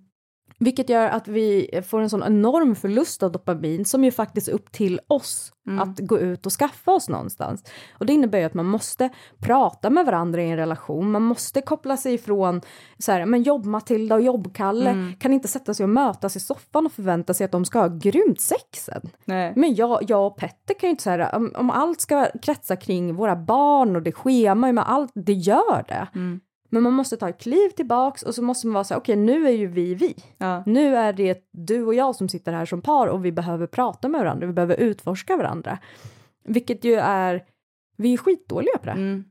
[0.63, 4.53] Vilket gör att vi får en sån enorm förlust av dopamin som ju faktiskt är
[4.53, 5.81] upp till oss mm.
[5.81, 7.65] att gå ut och skaffa oss någonstans.
[7.99, 11.61] Och det innebär ju att man måste prata med varandra i en relation, man måste
[11.61, 12.61] koppla sig ifrån
[12.99, 15.15] så här, men jobb-Matilda och jobb-Kalle mm.
[15.15, 17.89] kan inte sätta sig och mötas i soffan och förvänta sig att de ska ha
[17.89, 19.11] grymt sexen.
[19.25, 19.53] Nej.
[19.57, 23.15] Men jag, jag och Petter kan ju inte säga om, om allt ska kretsa kring
[23.15, 26.09] våra barn och det schema med allt, det gör det.
[26.15, 26.41] Mm.
[26.71, 29.25] Men man måste ta ett kliv tillbaks och så måste man vara så okej okay,
[29.25, 30.15] nu är ju vi vi.
[30.39, 30.63] Ja.
[30.67, 34.09] Nu är det du och jag som sitter här som par och vi behöver prata
[34.09, 35.79] med varandra, vi behöver utforska varandra.
[36.45, 37.45] Vilket ju är,
[37.97, 38.93] vi är skitdåliga på det.
[38.93, 39.25] Mm.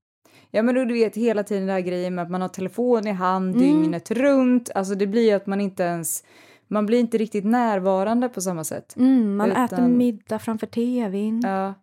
[0.51, 3.11] Ja men du vet hela tiden den här grejen med att man har telefon i
[3.11, 3.67] hand mm.
[3.67, 6.23] dygnet runt, alltså det blir ju att man inte ens
[6.67, 8.95] man blir inte riktigt närvarande på samma sätt.
[8.95, 9.63] Mm, man utan...
[9.63, 11.41] äter middag framför tvn.
[11.43, 11.73] Ja.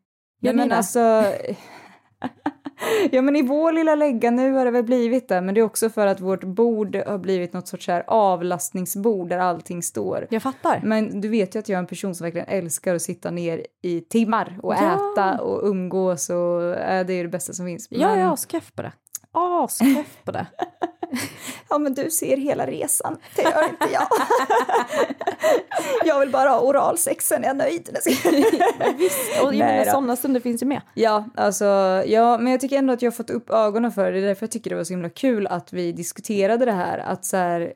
[0.41, 1.25] Ja men alltså
[3.11, 5.65] ja men i vår lilla lägga nu har det väl blivit det, men det är
[5.65, 10.27] också för att vårt bord har blivit något sorts här avlastningsbord där allting står.
[10.31, 10.81] Jag fattar.
[10.85, 13.67] Men du vet ju att jag är en person som verkligen älskar att sitta ner
[13.83, 15.13] i timmar och ja.
[15.13, 17.91] äta och umgås och äh, det är det bästa som finns.
[17.91, 18.01] Men...
[18.01, 18.93] Jag är askeff på det.
[19.33, 20.47] Askeff på det.
[21.69, 24.09] ja men du ser hela resan, det gör inte jag.
[26.05, 27.97] jag vill bara ha oralsex, sen är jag nöjd.
[28.99, 30.81] Visst, och Nej, sådana stunder finns ju med.
[30.95, 31.65] Ja, alltså,
[32.07, 34.29] ja, men jag tycker ändå att jag har fått upp ögonen för det, det är
[34.29, 37.37] därför jag tycker det var så himla kul att vi diskuterade det här, att så
[37.37, 37.73] här,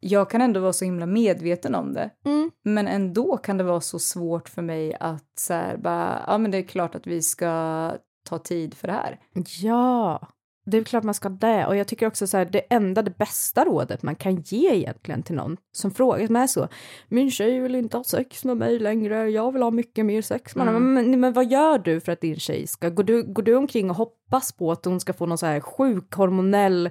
[0.00, 2.10] jag kan ändå vara så himla medveten om det.
[2.24, 2.50] Mm.
[2.62, 6.50] Men ändå kan det vara så svårt för mig att så här, bara, ja men
[6.50, 7.92] det är klart att vi ska
[8.28, 9.20] ta tid för det här.
[9.62, 10.28] Ja,
[10.64, 11.66] det är klart man ska det.
[11.66, 15.22] Och jag tycker också så här, det enda, det bästa rådet man kan ge egentligen
[15.22, 16.68] till någon som frågar mig så.
[17.08, 20.56] Min tjej vill inte ha sex med mig längre, jag vill ha mycket mer sex
[20.56, 20.94] med mm.
[20.94, 23.90] men, men vad gör du för att din tjej ska, går du, går du omkring
[23.90, 26.90] och hoppas på att hon ska få någon så här sjuk hormonell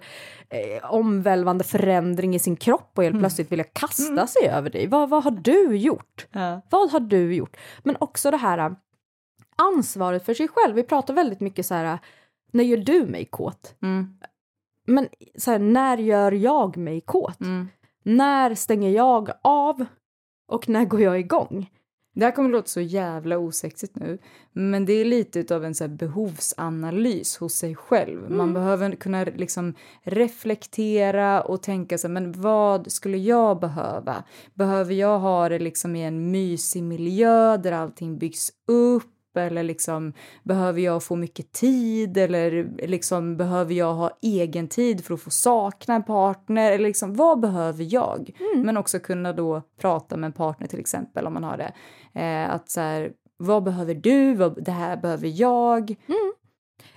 [0.50, 3.22] eh, omvälvande förändring i sin kropp och helt mm.
[3.22, 4.28] plötsligt vilja kasta mm.
[4.28, 4.88] sig över dig?
[4.88, 6.28] Vad, vad har du gjort?
[6.32, 6.62] Ja.
[6.70, 7.58] Vad har du gjort?
[7.84, 8.72] Men också det här eh,
[9.56, 10.76] ansvaret för sig själv.
[10.76, 12.00] Vi pratar väldigt mycket så här
[12.52, 13.76] när gör du mig kåt?
[13.82, 14.18] Mm.
[14.88, 17.42] Men så här, när gör jag mig kåt?
[17.42, 17.68] Mm.
[18.04, 19.86] När stänger jag av
[20.48, 21.70] Och när går jag igång?
[22.14, 24.18] Det här kommer låta så jävla osexigt nu,
[24.54, 28.22] men det är lite av en så behovsanalys hos sig själv.
[28.22, 28.54] Man Mm.
[28.54, 34.24] behöver kunna liksom reflektera och tänka sig, men vad skulle jag behöva?
[34.54, 39.11] Behöver jag ha det liksom i en mysig miljö där allting byggs upp?
[39.38, 40.14] Eller liksom,
[40.44, 42.18] behöver jag få mycket tid?
[42.18, 46.72] Eller liksom, behöver jag ha egen tid för att få sakna en partner?
[46.72, 48.32] Eller liksom, vad behöver jag?
[48.56, 51.74] Men också kunna då prata med en partner till exempel, om man har det.
[52.22, 54.34] Eh, att så här, vad behöver du?
[54.36, 55.96] Vad, det här behöver jag.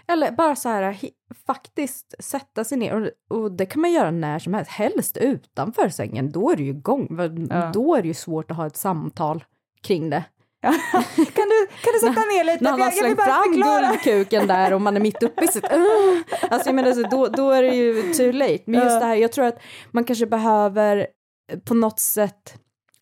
[0.06, 0.98] Eller bara så här
[1.46, 5.88] faktiskt sätta sig ner och, och det kan man göra när som helst, helst utanför
[5.88, 6.30] sängen.
[6.30, 7.18] Då är det ju igång.
[7.50, 7.70] Ja.
[7.74, 9.44] Då är det ju svårt att ha ett samtal
[9.82, 10.24] kring det.
[11.16, 12.64] kan, du, kan du sätta ner lite?
[12.64, 15.64] När han har slängt fram guldkuken där och man är mitt uppe i sitt...
[15.64, 18.62] Uh, alltså jag menar, så då, då är det ju too late.
[18.64, 19.58] Men just det här, jag tror att
[19.90, 21.06] man kanske behöver
[21.52, 22.54] eh, på något sätt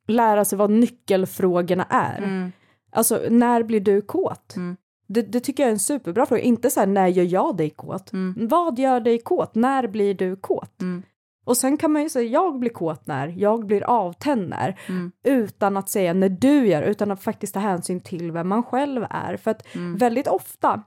[0.09, 2.18] lära sig vad nyckelfrågorna är.
[2.18, 2.53] Mm.
[2.92, 4.57] Alltså, när blir du kåt?
[4.57, 4.77] Mm.
[5.09, 6.42] Det, det tycker jag är en superbra fråga.
[6.42, 8.12] Inte så här, när gör jag dig kåt?
[8.12, 8.48] Mm.
[8.48, 9.55] Vad gör dig kåt?
[9.55, 10.81] När blir du kåt?
[10.81, 11.03] Mm.
[11.44, 14.81] Och sen kan man ju säga, jag blir kåt när, jag blir avtänd när.
[14.88, 15.12] Mm.
[15.24, 19.07] Utan att säga när du gör, utan att faktiskt ta hänsyn till vem man själv
[19.11, 19.37] är.
[19.37, 19.96] För att Mm.
[19.96, 20.83] väldigt ofta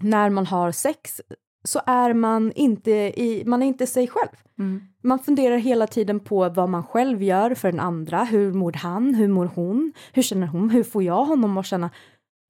[0.00, 1.20] när man har sex
[1.64, 4.28] så är man inte, i, man är inte sig själv.
[4.58, 4.80] Mm.
[5.02, 8.24] Man funderar hela tiden på vad man själv gör för den andra.
[8.24, 9.14] Hur mår han?
[9.14, 9.92] Hur mår hon?
[10.12, 10.70] Hur känner hon?
[10.70, 11.90] Hur får jag honom att känna?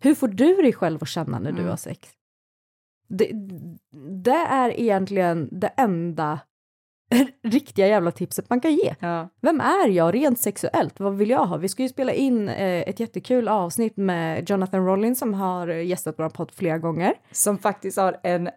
[0.02, 1.70] Hur får du dig själv att känna när du Mm.
[1.70, 2.08] har sex?
[3.08, 3.30] Det,
[4.24, 6.40] det är egentligen det enda
[7.42, 8.94] riktiga jävla tipset man kan ge.
[9.00, 9.28] Ja.
[9.40, 11.00] Vem är jag rent sexuellt?
[11.00, 11.56] Vad vill jag ha?
[11.56, 16.14] Vi ska ju spela in eh, ett jättekul avsnitt med Jonathan Rollins som har gästat
[16.18, 17.14] vår podd flera gånger.
[17.32, 18.48] Som faktiskt har en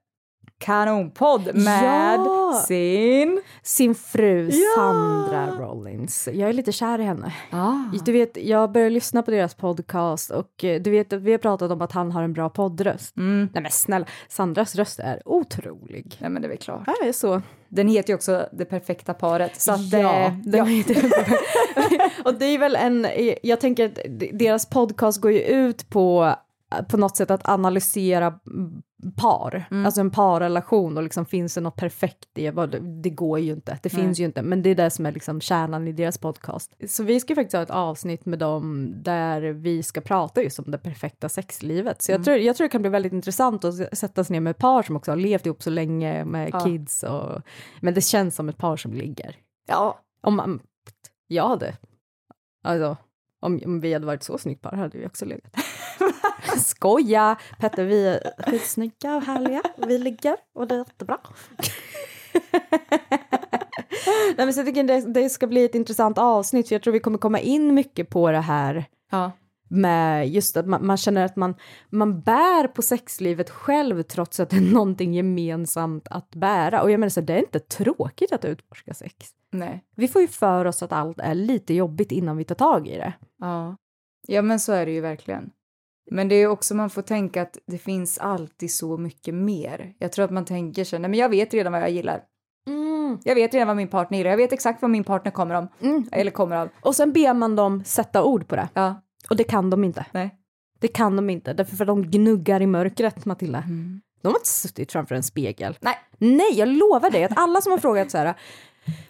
[0.58, 2.63] kanonpodd med Ja.
[2.68, 3.41] sin...
[3.63, 4.76] Sin fru Ja!
[4.76, 6.30] Sandra Rollins.
[6.34, 7.34] Jag är lite kär i henne.
[7.52, 7.74] Ah.
[8.06, 11.72] Du vet, jag började lyssna på deras podcast och eh, du vet, vi har pratat
[11.72, 13.18] om att han har en bra poddröst.
[13.18, 13.50] Mm.
[13.54, 16.18] Nej men snälla, Sandras röst är otrolig.
[16.22, 16.84] Ja, men det är väl klart.
[16.88, 17.41] Ja, det är så.
[17.70, 19.62] Den heter ju också Det perfekta paret.
[19.62, 21.12] Så att, ja, eh, heter
[22.26, 23.08] Och det är väl en,
[23.44, 24.00] jag tänker att
[24.34, 26.36] deras podcast går ju ut på
[26.89, 28.34] på något sätt att analysera
[29.17, 33.51] par, alltså en parrelation och liksom finns det något perfekt i det, det går ju
[33.51, 34.01] inte, det Nej.
[34.03, 36.75] finns ju inte, men det är det som är liksom kärnan i deras podcast.
[36.88, 40.71] Så vi ska faktiskt ha ett avsnitt med dem där vi ska prata just om
[40.71, 42.01] det perfekta sexlivet.
[42.01, 44.58] Så jag, tror, jag tror det kan bli väldigt intressant att sätta sig ner med
[44.58, 46.60] par som också har levt ihop så länge med Ja.
[46.60, 47.41] kids och,
[47.81, 49.36] men det känns som ett par som ligger.
[49.67, 49.99] ja.
[50.21, 50.60] Om man,
[51.27, 51.73] jag hade,
[52.63, 52.97] alltså
[53.41, 55.53] om, om vi hade varit så snyggt par hade vi också legat.
[56.58, 57.38] Skoja!
[57.60, 59.62] Petter, vi är skitsnygga och härliga.
[59.88, 61.19] Vi ligger och det är jättebra.
[64.38, 66.93] Nej, men så jag tycker det, det ska bli ett intressant avsnitt för jag tror
[66.93, 69.31] vi kommer komma in mycket på det här ja.
[69.69, 71.55] med just att man, man känner att man,
[71.89, 76.81] man bär på sexlivet själv trots att det är någonting gemensamt att bära.
[76.81, 79.15] Och jag menar så det är inte tråkigt att utforska sex.
[79.51, 79.84] Nej.
[79.95, 82.97] Vi får ju för oss att allt är lite jobbigt innan vi tar tag i
[82.97, 83.13] det.
[83.39, 83.77] Ja.
[84.27, 85.51] ja, men så är det ju verkligen.
[86.12, 89.94] Men det är också man får tänka att det finns alltid så mycket mer.
[90.00, 92.22] Jag tror att man tänker sig, nej men jag vet redan vad jag gillar.
[93.24, 94.32] Jag vet redan vad min partner gillar.
[94.32, 95.68] Jag vet exakt vad min partner kommer om.
[95.82, 96.10] Mm.
[96.12, 96.70] Eller kommer av.
[96.82, 98.70] Och sen ber man dem sätta ord på det.
[98.74, 99.02] Ja.
[99.30, 100.06] Och det kan de inte.
[100.12, 100.36] Nej.
[100.80, 103.58] Det kan de inte, därför för de gnuggar i mörkret, Matilda.
[103.58, 104.02] Mm.
[104.22, 105.78] De har inte suttit framför en spegel.
[105.82, 105.96] Nej.
[106.18, 108.36] Nej, jag lovar dig att alla som har frågat så här,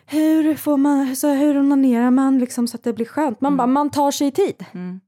[0.05, 3.41] hur får man, så här, hur onanerar man liksom så att det blir skönt?
[3.41, 4.65] Man bara, man tar sig tid.
[4.73, 4.99] Mm.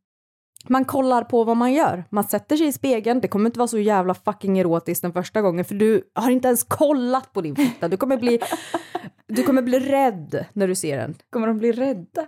[0.69, 2.03] Man kollar på vad man gör.
[2.09, 3.21] Man sätter sig i spegeln.
[3.21, 6.47] Det kommer inte vara så jävla fucking erotiskt den första gången för du har inte
[6.47, 7.87] ens kollat på din fitta.
[7.87, 8.39] Du kommer bli,
[9.27, 11.15] du kommer bli rädd när du ser den.
[11.29, 12.27] Kommer de bli rädda?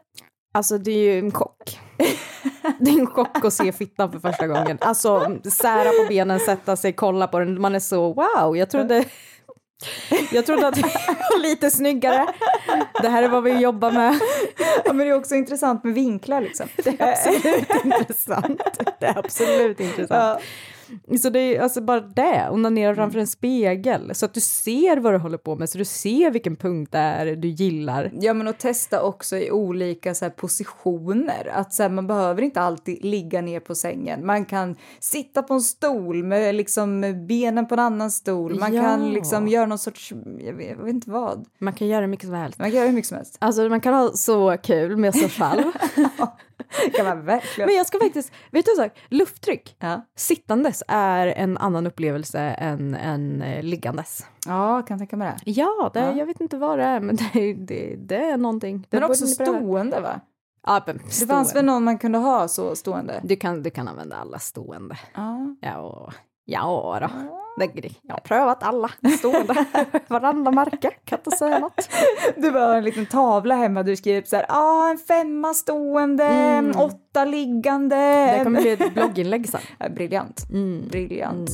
[0.53, 1.79] Alltså det är ju en chock.
[2.79, 4.77] Det är en chock att se fittan för första gången.
[4.81, 7.61] Alltså sära på benen, sätta sig, kolla på den.
[7.61, 9.05] Man är så wow, jag trodde,
[10.31, 12.27] jag trodde att vi var lite snyggare.
[13.01, 14.19] Det här är vad vi jobbar med.
[14.85, 16.67] Ja, men det är också intressant med vinklar liksom.
[16.83, 18.61] Det är absolut intressant.
[18.99, 20.41] Det är absolut intressant.
[21.21, 25.13] Så det är alltså bara det, onanera framför en spegel så att du ser vad
[25.13, 28.11] du håller på med, så du ser vilken punkt det är du gillar.
[28.21, 31.51] Ja, men att testa också i olika så här, positioner.
[31.53, 34.25] Att så här, man behöver inte alltid ligga ner på sängen.
[34.25, 38.59] Man kan sitta på en stol med liksom med benen på en annan stol.
[38.59, 38.81] Man Ja.
[38.81, 41.45] kan liksom göra någon sorts, jag vet, jag vet inte vad.
[41.59, 42.59] Man kan göra mycket som helst.
[42.59, 43.37] Man kan göra mycket som helst.
[43.39, 45.63] Alltså man kan ha så kul med sig själv.
[46.95, 47.67] kan man verkligen.
[47.67, 48.99] Men jag ska faktiskt, vet du en sak?
[49.09, 54.25] Lufttryck, Ja, sittandes är en annan upplevelse än, än eh, liggandes.
[54.45, 55.51] ja kan tänka mig det.
[55.51, 56.11] Ja, det, Ja.
[56.13, 58.87] jag vet inte vad det är, men det, det, det är någonting.
[58.89, 60.19] Det Men också stående va?
[60.67, 63.19] Ja, men Det fanns väl någon man kunde ha så stående?
[63.23, 64.97] Du kan, du kan använda alla stående.
[65.15, 65.55] Ja.
[65.61, 66.11] Ja,
[66.45, 67.38] ja då.
[68.01, 69.65] Jag har prövat alla stående.
[70.07, 71.89] Varenda märke, kan inte säga något.
[72.37, 76.79] Du har en liten tavla hemma du skriver så här, ah, en femma stående, Mm.
[76.79, 77.95] åtta liggande.
[78.37, 79.61] Det kommer bli ett blogginlägg sen.
[79.79, 80.45] Ja, Briljant.
[80.49, 80.87] Mm.
[80.87, 81.49] Briljant.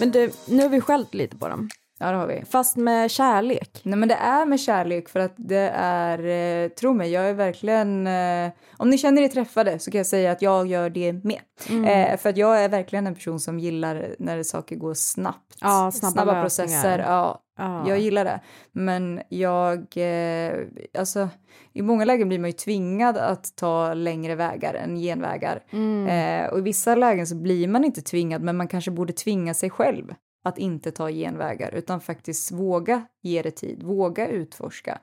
[0.00, 1.68] Men du, nu har vi skällt lite på dem.
[1.98, 2.44] Ja, det har vi.
[2.44, 3.80] Fast med kärlek.
[3.82, 6.18] Nej men det är med kärlek för att det är,
[6.64, 10.06] eh, tro mig, jag är verkligen, eh, om ni känner er träffade så kan jag
[10.06, 11.40] säga att jag gör det med.
[11.68, 11.84] Mm.
[11.84, 15.56] Eh, för att jag är verkligen en person som gillar när saker går snabbt.
[15.60, 16.42] Ja, snabba lösningar.
[16.42, 17.42] processer, ja.
[17.58, 17.88] Ja.
[17.88, 18.40] Jag gillar det.
[18.72, 20.54] Men jag, eh,
[20.98, 21.28] alltså
[21.72, 25.62] i många lägen blir man ju tvingad att ta längre vägar än genvägar.
[25.70, 26.06] Mm.
[26.06, 29.54] Eh, och i vissa lägen så blir man inte tvingad men man kanske borde tvinga
[29.54, 30.14] sig själv
[30.46, 34.98] att inte ta genvägar utan faktiskt våga ge det tid, våga utforska.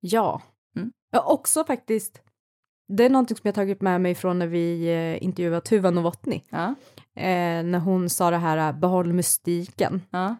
[0.00, 0.42] Ja.
[0.76, 0.92] Mm.
[1.12, 2.22] Jag också faktiskt,
[2.88, 6.42] det är någonting som jag tagit med mig från när vi eh, intervjuade Tuva Novotny.
[6.48, 6.74] Ja,
[7.18, 10.02] Eh, när hon sa det här, eh, behåll mystiken.
[10.10, 10.36] ja,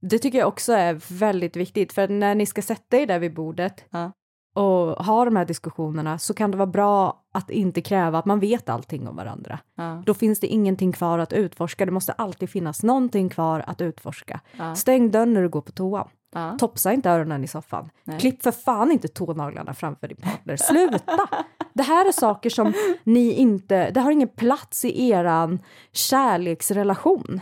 [0.00, 3.34] Det tycker jag också är väldigt viktigt, för när ni ska sätta er där vid
[3.34, 4.12] bordet Ja.
[4.56, 8.40] Och ha de här diskussionerna så kan det vara bra att inte kräva att man
[8.40, 9.58] vet allting om varandra.
[9.76, 13.80] ja, Då finns det ingenting kvar att utforska, det måste alltid finnas någonting kvar att
[13.80, 14.40] utforska.
[14.58, 14.74] Ja.
[14.74, 16.08] Stäng dörren när du går på toan.
[16.34, 16.56] ja.
[16.58, 17.90] Topsa inte öronen i soffan.
[18.04, 18.20] Nej.
[18.20, 20.56] Klipp för fan inte tånaglarna framför din partner.
[20.56, 21.28] Sluta!
[21.74, 22.72] Det här är saker som
[23.04, 25.58] ni inte, det har ingen plats i eran
[25.92, 27.40] kärleksrelation.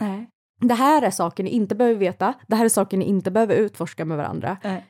[0.00, 0.28] Nej.
[0.60, 3.54] Det här är saker ni inte behöver veta, det här är saker ni inte behöver
[3.54, 4.56] utforska med varandra.
[4.64, 4.86] Nej.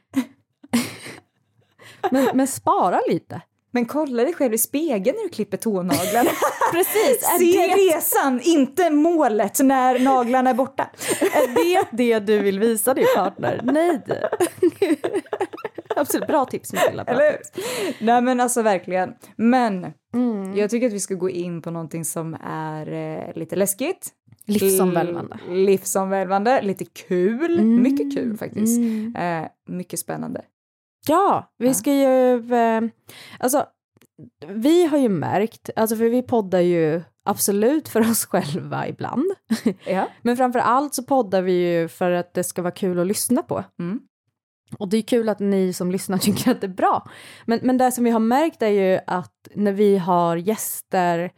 [2.11, 3.41] Men, men spara lite.
[3.71, 6.31] Men kolla dig själv i spegeln när du klipper tånaglarna.
[6.73, 10.91] Precis, Se det, resan, inte målet när naglarna är borta.
[11.21, 13.61] är det det du vill visa din partner?
[13.65, 14.01] Nej.
[15.97, 17.05] Absolut, bra tips Matilda.
[17.05, 17.51] Bra Eller tips.
[18.01, 19.15] Nej men alltså verkligen.
[19.37, 20.57] Men Mm.
[20.57, 24.09] jag tycker att vi ska gå in på någonting som är eh, lite läskigt.
[24.47, 25.39] Livsomvälvande.
[25.49, 27.59] Livsomvälvande, lite kul.
[27.59, 27.83] Mm.
[27.83, 28.79] Mycket kul faktiskt.
[28.79, 29.17] Mm.
[29.17, 30.45] Eh, mycket spännande.
[31.07, 32.55] Ja, vi ska ju...
[32.55, 32.83] Eh,
[33.39, 33.67] alltså,
[34.49, 39.33] vi har ju märkt, alltså för vi poddar ju absolut för oss själva ibland.
[39.87, 40.09] Ja.
[40.23, 43.43] Men framför allt så poddar vi ju för att det ska vara kul att lyssna
[43.43, 43.65] på.
[43.79, 44.01] Mm.
[44.79, 47.09] Och det är kul att ni som lyssnar tycker att det är bra.
[47.47, 51.33] Men, men det som vi har märkt är ju att när vi har gäster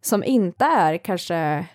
[0.00, 1.66] som inte är kanske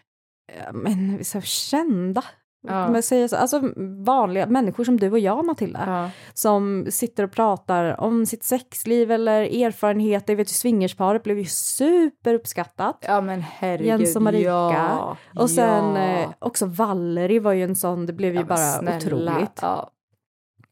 [0.73, 2.23] men, så kända,
[2.67, 2.91] Ja.
[2.91, 3.35] man säga så?
[3.35, 3.61] alltså
[4.05, 6.09] vanliga människor som du och jag Matilda, Ja.
[6.33, 10.33] som sitter och pratar om sitt sexliv eller erfarenheter.
[10.33, 12.97] Jag vet ju swingersparet blev ju superuppskattat.
[13.07, 13.87] ja men herregud.
[13.87, 14.47] Jens och Marika.
[14.49, 15.17] Ja.
[15.35, 16.07] Och sen ja.
[16.07, 18.97] eh, också Valerie var ju en sån, det blev ju men bara snälla.
[18.97, 19.63] otroligt.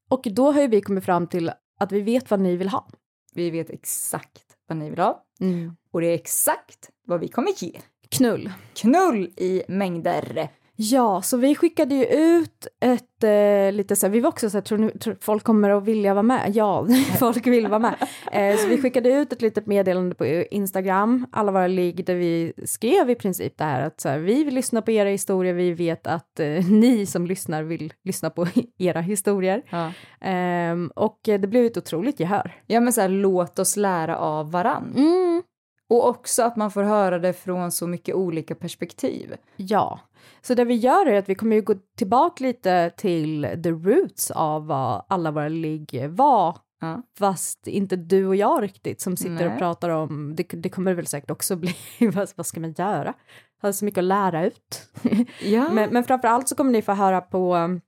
[0.09, 2.87] Och då har ju vi kommit fram till att vi vet vad ni vill ha.
[3.33, 5.23] vi vet exakt vad ni vill ha.
[5.41, 5.75] Mm.
[5.91, 7.79] Och det är exakt vad vi kommer ge.
[8.09, 8.51] Knull.
[8.73, 10.49] Knull i mängder.
[10.77, 14.57] Ja, så vi skickade ju ut ett eh, lite så här, vi var också så
[14.57, 16.51] här, tror, ni, tror folk kommer att vilja vara med?
[16.53, 16.87] Ja,
[17.19, 17.95] folk vill vara med.
[18.31, 22.53] Eh, så vi skickade ut ett litet meddelande på Instagram, alla våra ligg, där vi
[22.65, 25.73] skrev i princip det här att så här, vi vill lyssna på era historier, vi
[25.73, 29.63] vet att eh, ni som lyssnar vill lyssna på era historier.
[29.69, 29.91] Ja.
[30.21, 32.51] Ehm, och det blev ett otroligt gehör.
[32.65, 34.93] Ja men så här, låt oss lära av varann.
[34.97, 35.43] Mm.
[35.89, 39.35] Och också att man får höra det från så mycket olika perspektiv.
[39.55, 39.99] Ja,
[40.41, 44.31] så det vi gör är att vi kommer ju gå tillbaka lite till the roots
[44.31, 46.57] av vad alla våra ligg var.
[46.81, 47.01] Ja.
[47.19, 49.47] Fast inte du och jag riktigt som sitter Nej.
[49.47, 53.13] och pratar om, det, det kommer väl säkert också bli, vad, vad ska man göra?
[53.61, 54.89] Har så mycket att lära ut.
[55.41, 55.69] Ja.
[55.71, 57.81] men, men framför allt så kommer ni få höra på um,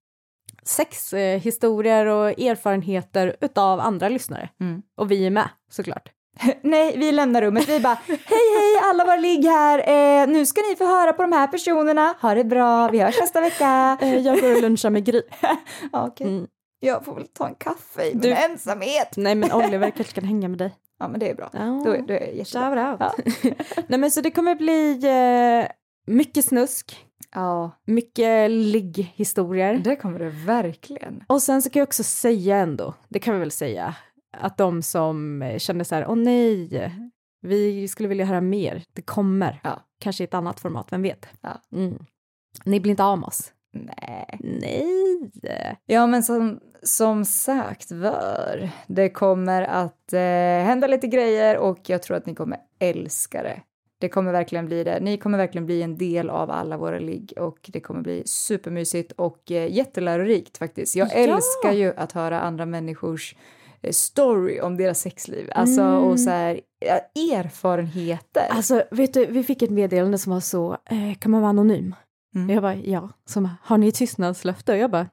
[0.64, 4.50] sexhistorier och erfarenheter utav andra lyssnare.
[4.60, 4.82] Mm.
[4.96, 6.10] Och vi är med såklart.
[6.62, 7.70] Nej, vi lämnar rummet.
[7.70, 9.80] Vi bara, hej hej alla var ligg här.
[10.22, 12.16] Eh, nu ska ni få höra på de här personerna.
[12.22, 13.98] Ha det bra, vi hörs nästa vecka.
[14.02, 15.22] Eh, Jag går och lunchar med Gry.
[15.92, 16.48] Okej, Mm.
[16.80, 19.14] jag får väl ta en kaffe i min Du- ensamhet.
[19.18, 20.76] Nej men Oliver kanske kan hänga med dig.
[21.00, 21.50] Ja, men det är bra.
[21.54, 21.82] Ja.
[21.86, 22.98] Då, är- då är jag jättebra.
[23.00, 23.14] Ja.
[23.88, 24.92] Nej men så det kommer bli
[25.64, 25.72] eh,
[26.16, 27.04] mycket snusk,
[27.36, 29.74] Ja, mycket ligghistorier.
[29.84, 31.24] det kommer det verkligen.
[31.28, 33.96] Och sen så kan jag också säga ändå, det kan vi väl säga,
[34.40, 36.92] att de som eh, känner så här, åh nej,
[37.42, 39.62] vi skulle vilja höra mer, det kommer.
[39.64, 39.80] Ja.
[40.00, 41.28] Kanske i ett annat format, vem vet?
[41.42, 41.62] Ja.
[41.72, 42.06] Mm.
[42.66, 43.54] Ni blir inte av med oss.
[43.74, 44.40] Nej.
[44.40, 45.78] Nej.
[45.86, 50.20] Ja, men som, som sagt var, det kommer att eh,
[50.66, 53.62] hända lite grejer och jag tror att ni kommer älska det.
[54.00, 55.00] Det kommer verkligen bli det.
[55.00, 59.12] Ni kommer verkligen bli en del av alla våra ligg och det kommer bli supermysigt
[59.12, 60.96] och eh, jättelärorikt faktiskt.
[60.96, 61.14] Jag Ja.
[61.14, 63.36] älskar ju att höra andra människors
[63.94, 65.50] story om deras sexliv.
[65.56, 67.00] Alltså och så här ja,
[67.36, 68.48] erfarenheter.
[68.50, 71.96] Alltså, vet du, vi fick ett meddelande som var så, eh, kan man vara anonym?
[72.36, 72.50] Mm.
[72.50, 73.10] Jag bara, ja.
[73.26, 74.72] Som, har ni tystnadslöfte?
[74.72, 75.08] Och jag bara,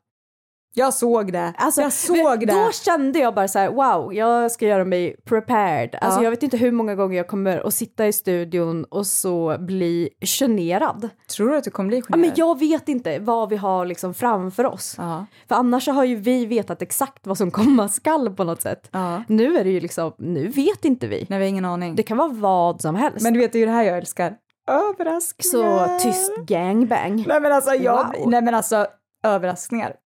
[0.74, 1.52] jag såg det.
[1.58, 2.46] Alltså, jag såg det.
[2.46, 5.94] Då kände jag bara så här, wow, jag ska göra mig prepared.
[6.00, 6.24] Alltså Ja.
[6.24, 10.08] jag vet inte hur många gånger jag kommer att sitta i studion och så bli
[10.20, 11.08] generad.
[11.36, 12.20] Tror du att du kommer bli Ja, generad?
[12.20, 14.94] men jag vet inte vad vi har liksom framför oss.
[14.98, 15.26] Ja.
[15.48, 18.88] För annars har ju vi vetat exakt vad som komma skall på något sätt.
[18.92, 19.22] Ja.
[19.28, 21.26] Nu är det ju liksom, nu vet inte vi.
[21.28, 21.94] Nej, vi har ingen aning.
[21.96, 23.20] Det kan vara vad som helst.
[23.22, 24.34] Men du vet, det är ju det här jag älskar.
[24.68, 25.98] Överraskningar.
[25.98, 27.24] så tyst gangbang.
[27.28, 28.30] Nej men alltså, jag, Wow.
[28.30, 28.86] nej men alltså
[29.24, 29.96] överraskningar.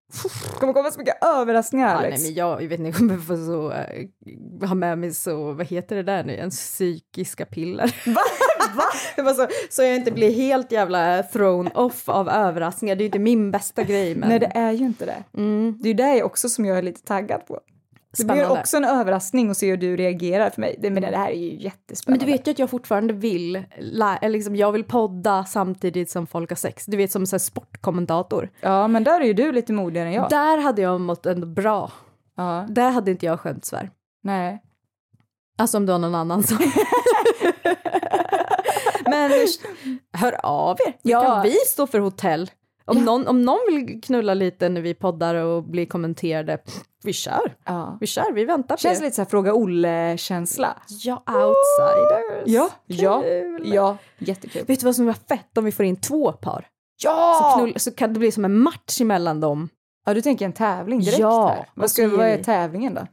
[0.52, 2.22] Det kommer komma så mycket överraskningar Ja, Alex.
[2.22, 5.52] nej, men jag, jag vet inte, jag kommer få så, äh, ha med mig så,
[5.52, 7.94] vad heter det där nu, en psykiska piller.
[8.06, 8.20] Va?
[8.76, 8.84] Va?
[9.16, 12.96] Det var så, så jag inte blir helt jävla thrown off av överraskningar.
[12.96, 14.14] Det är ju inte min bästa grej.
[14.14, 14.28] Men...
[14.28, 15.24] Nej det är ju inte det.
[15.40, 15.78] Mm.
[15.80, 17.60] Det är ju det också som jag är lite taggad på.
[18.16, 18.60] Det blir Spännande.
[18.60, 20.76] också en överraskning att se hur du reagerar för mig.
[20.78, 22.24] Det, men det här är ju Men jättespännande.
[22.26, 26.50] du vet ju att jag fortfarande vill, eller liksom, jag vill podda samtidigt som folk
[26.50, 26.86] har sex.
[26.86, 28.50] Du vet som så sportkommentator.
[28.60, 30.30] Ja men där är ju du lite modigare än jag.
[30.30, 31.92] Där hade jag mått ändå bra.
[32.36, 32.66] Ja.
[32.68, 33.90] Där hade inte jag skämtsvär.
[34.22, 34.62] Nej.
[35.58, 36.58] Alltså om det var någon annan som...
[39.06, 39.30] Men
[40.12, 40.96] hör av er.
[41.02, 41.22] Ja.
[41.24, 42.50] Kan vi stå för hotell?
[42.88, 46.58] Om, någon, om någon vill knulla lite när vi poddar och blir kommenterade,
[47.04, 47.56] vi kör.
[47.64, 47.98] Ja.
[48.00, 49.04] Vi kör, vi väntar på Känns er.
[49.04, 50.76] lite så här fråga Olle-känsla.
[50.88, 52.42] Ja, outsiders.
[52.54, 53.74] Ja, ja, Kul.
[53.74, 54.64] ja, jättekul.
[54.66, 56.66] Vet du vad som var fett om vi får in två par?
[57.02, 57.50] Ja!
[57.54, 59.68] Så, knull, så kan det bli som en match emellan dem.
[60.06, 61.68] ja, du tänker en tävling direkt Ja, här.
[61.74, 63.06] Vad, ska, vad är tävlingen då?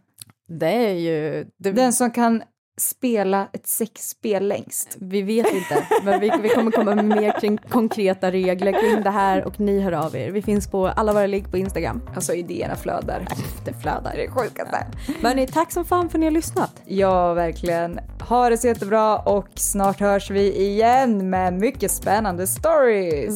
[0.48, 1.46] Det är ju...
[1.58, 2.44] Det, Den som kan
[2.78, 4.98] spela ett sexspel längst.
[5.00, 9.10] Vi vet inte, men vi, vi kommer komma med mer kring konkreta regler kring det
[9.10, 10.32] här och ni hör av er.
[10.32, 12.02] Vi finns på alla våra ligg på Instagram.
[12.16, 13.28] Alltså idéerna flödar.
[13.66, 14.14] Det flödar.
[14.16, 14.88] Det är sjukaste.
[15.22, 16.82] Men ni, tack som fan för att ni har lyssnat.
[16.86, 18.00] Ja, verkligen.
[18.30, 23.36] Ha det så jättebra och snart hörs vi igen med mycket spännande stories.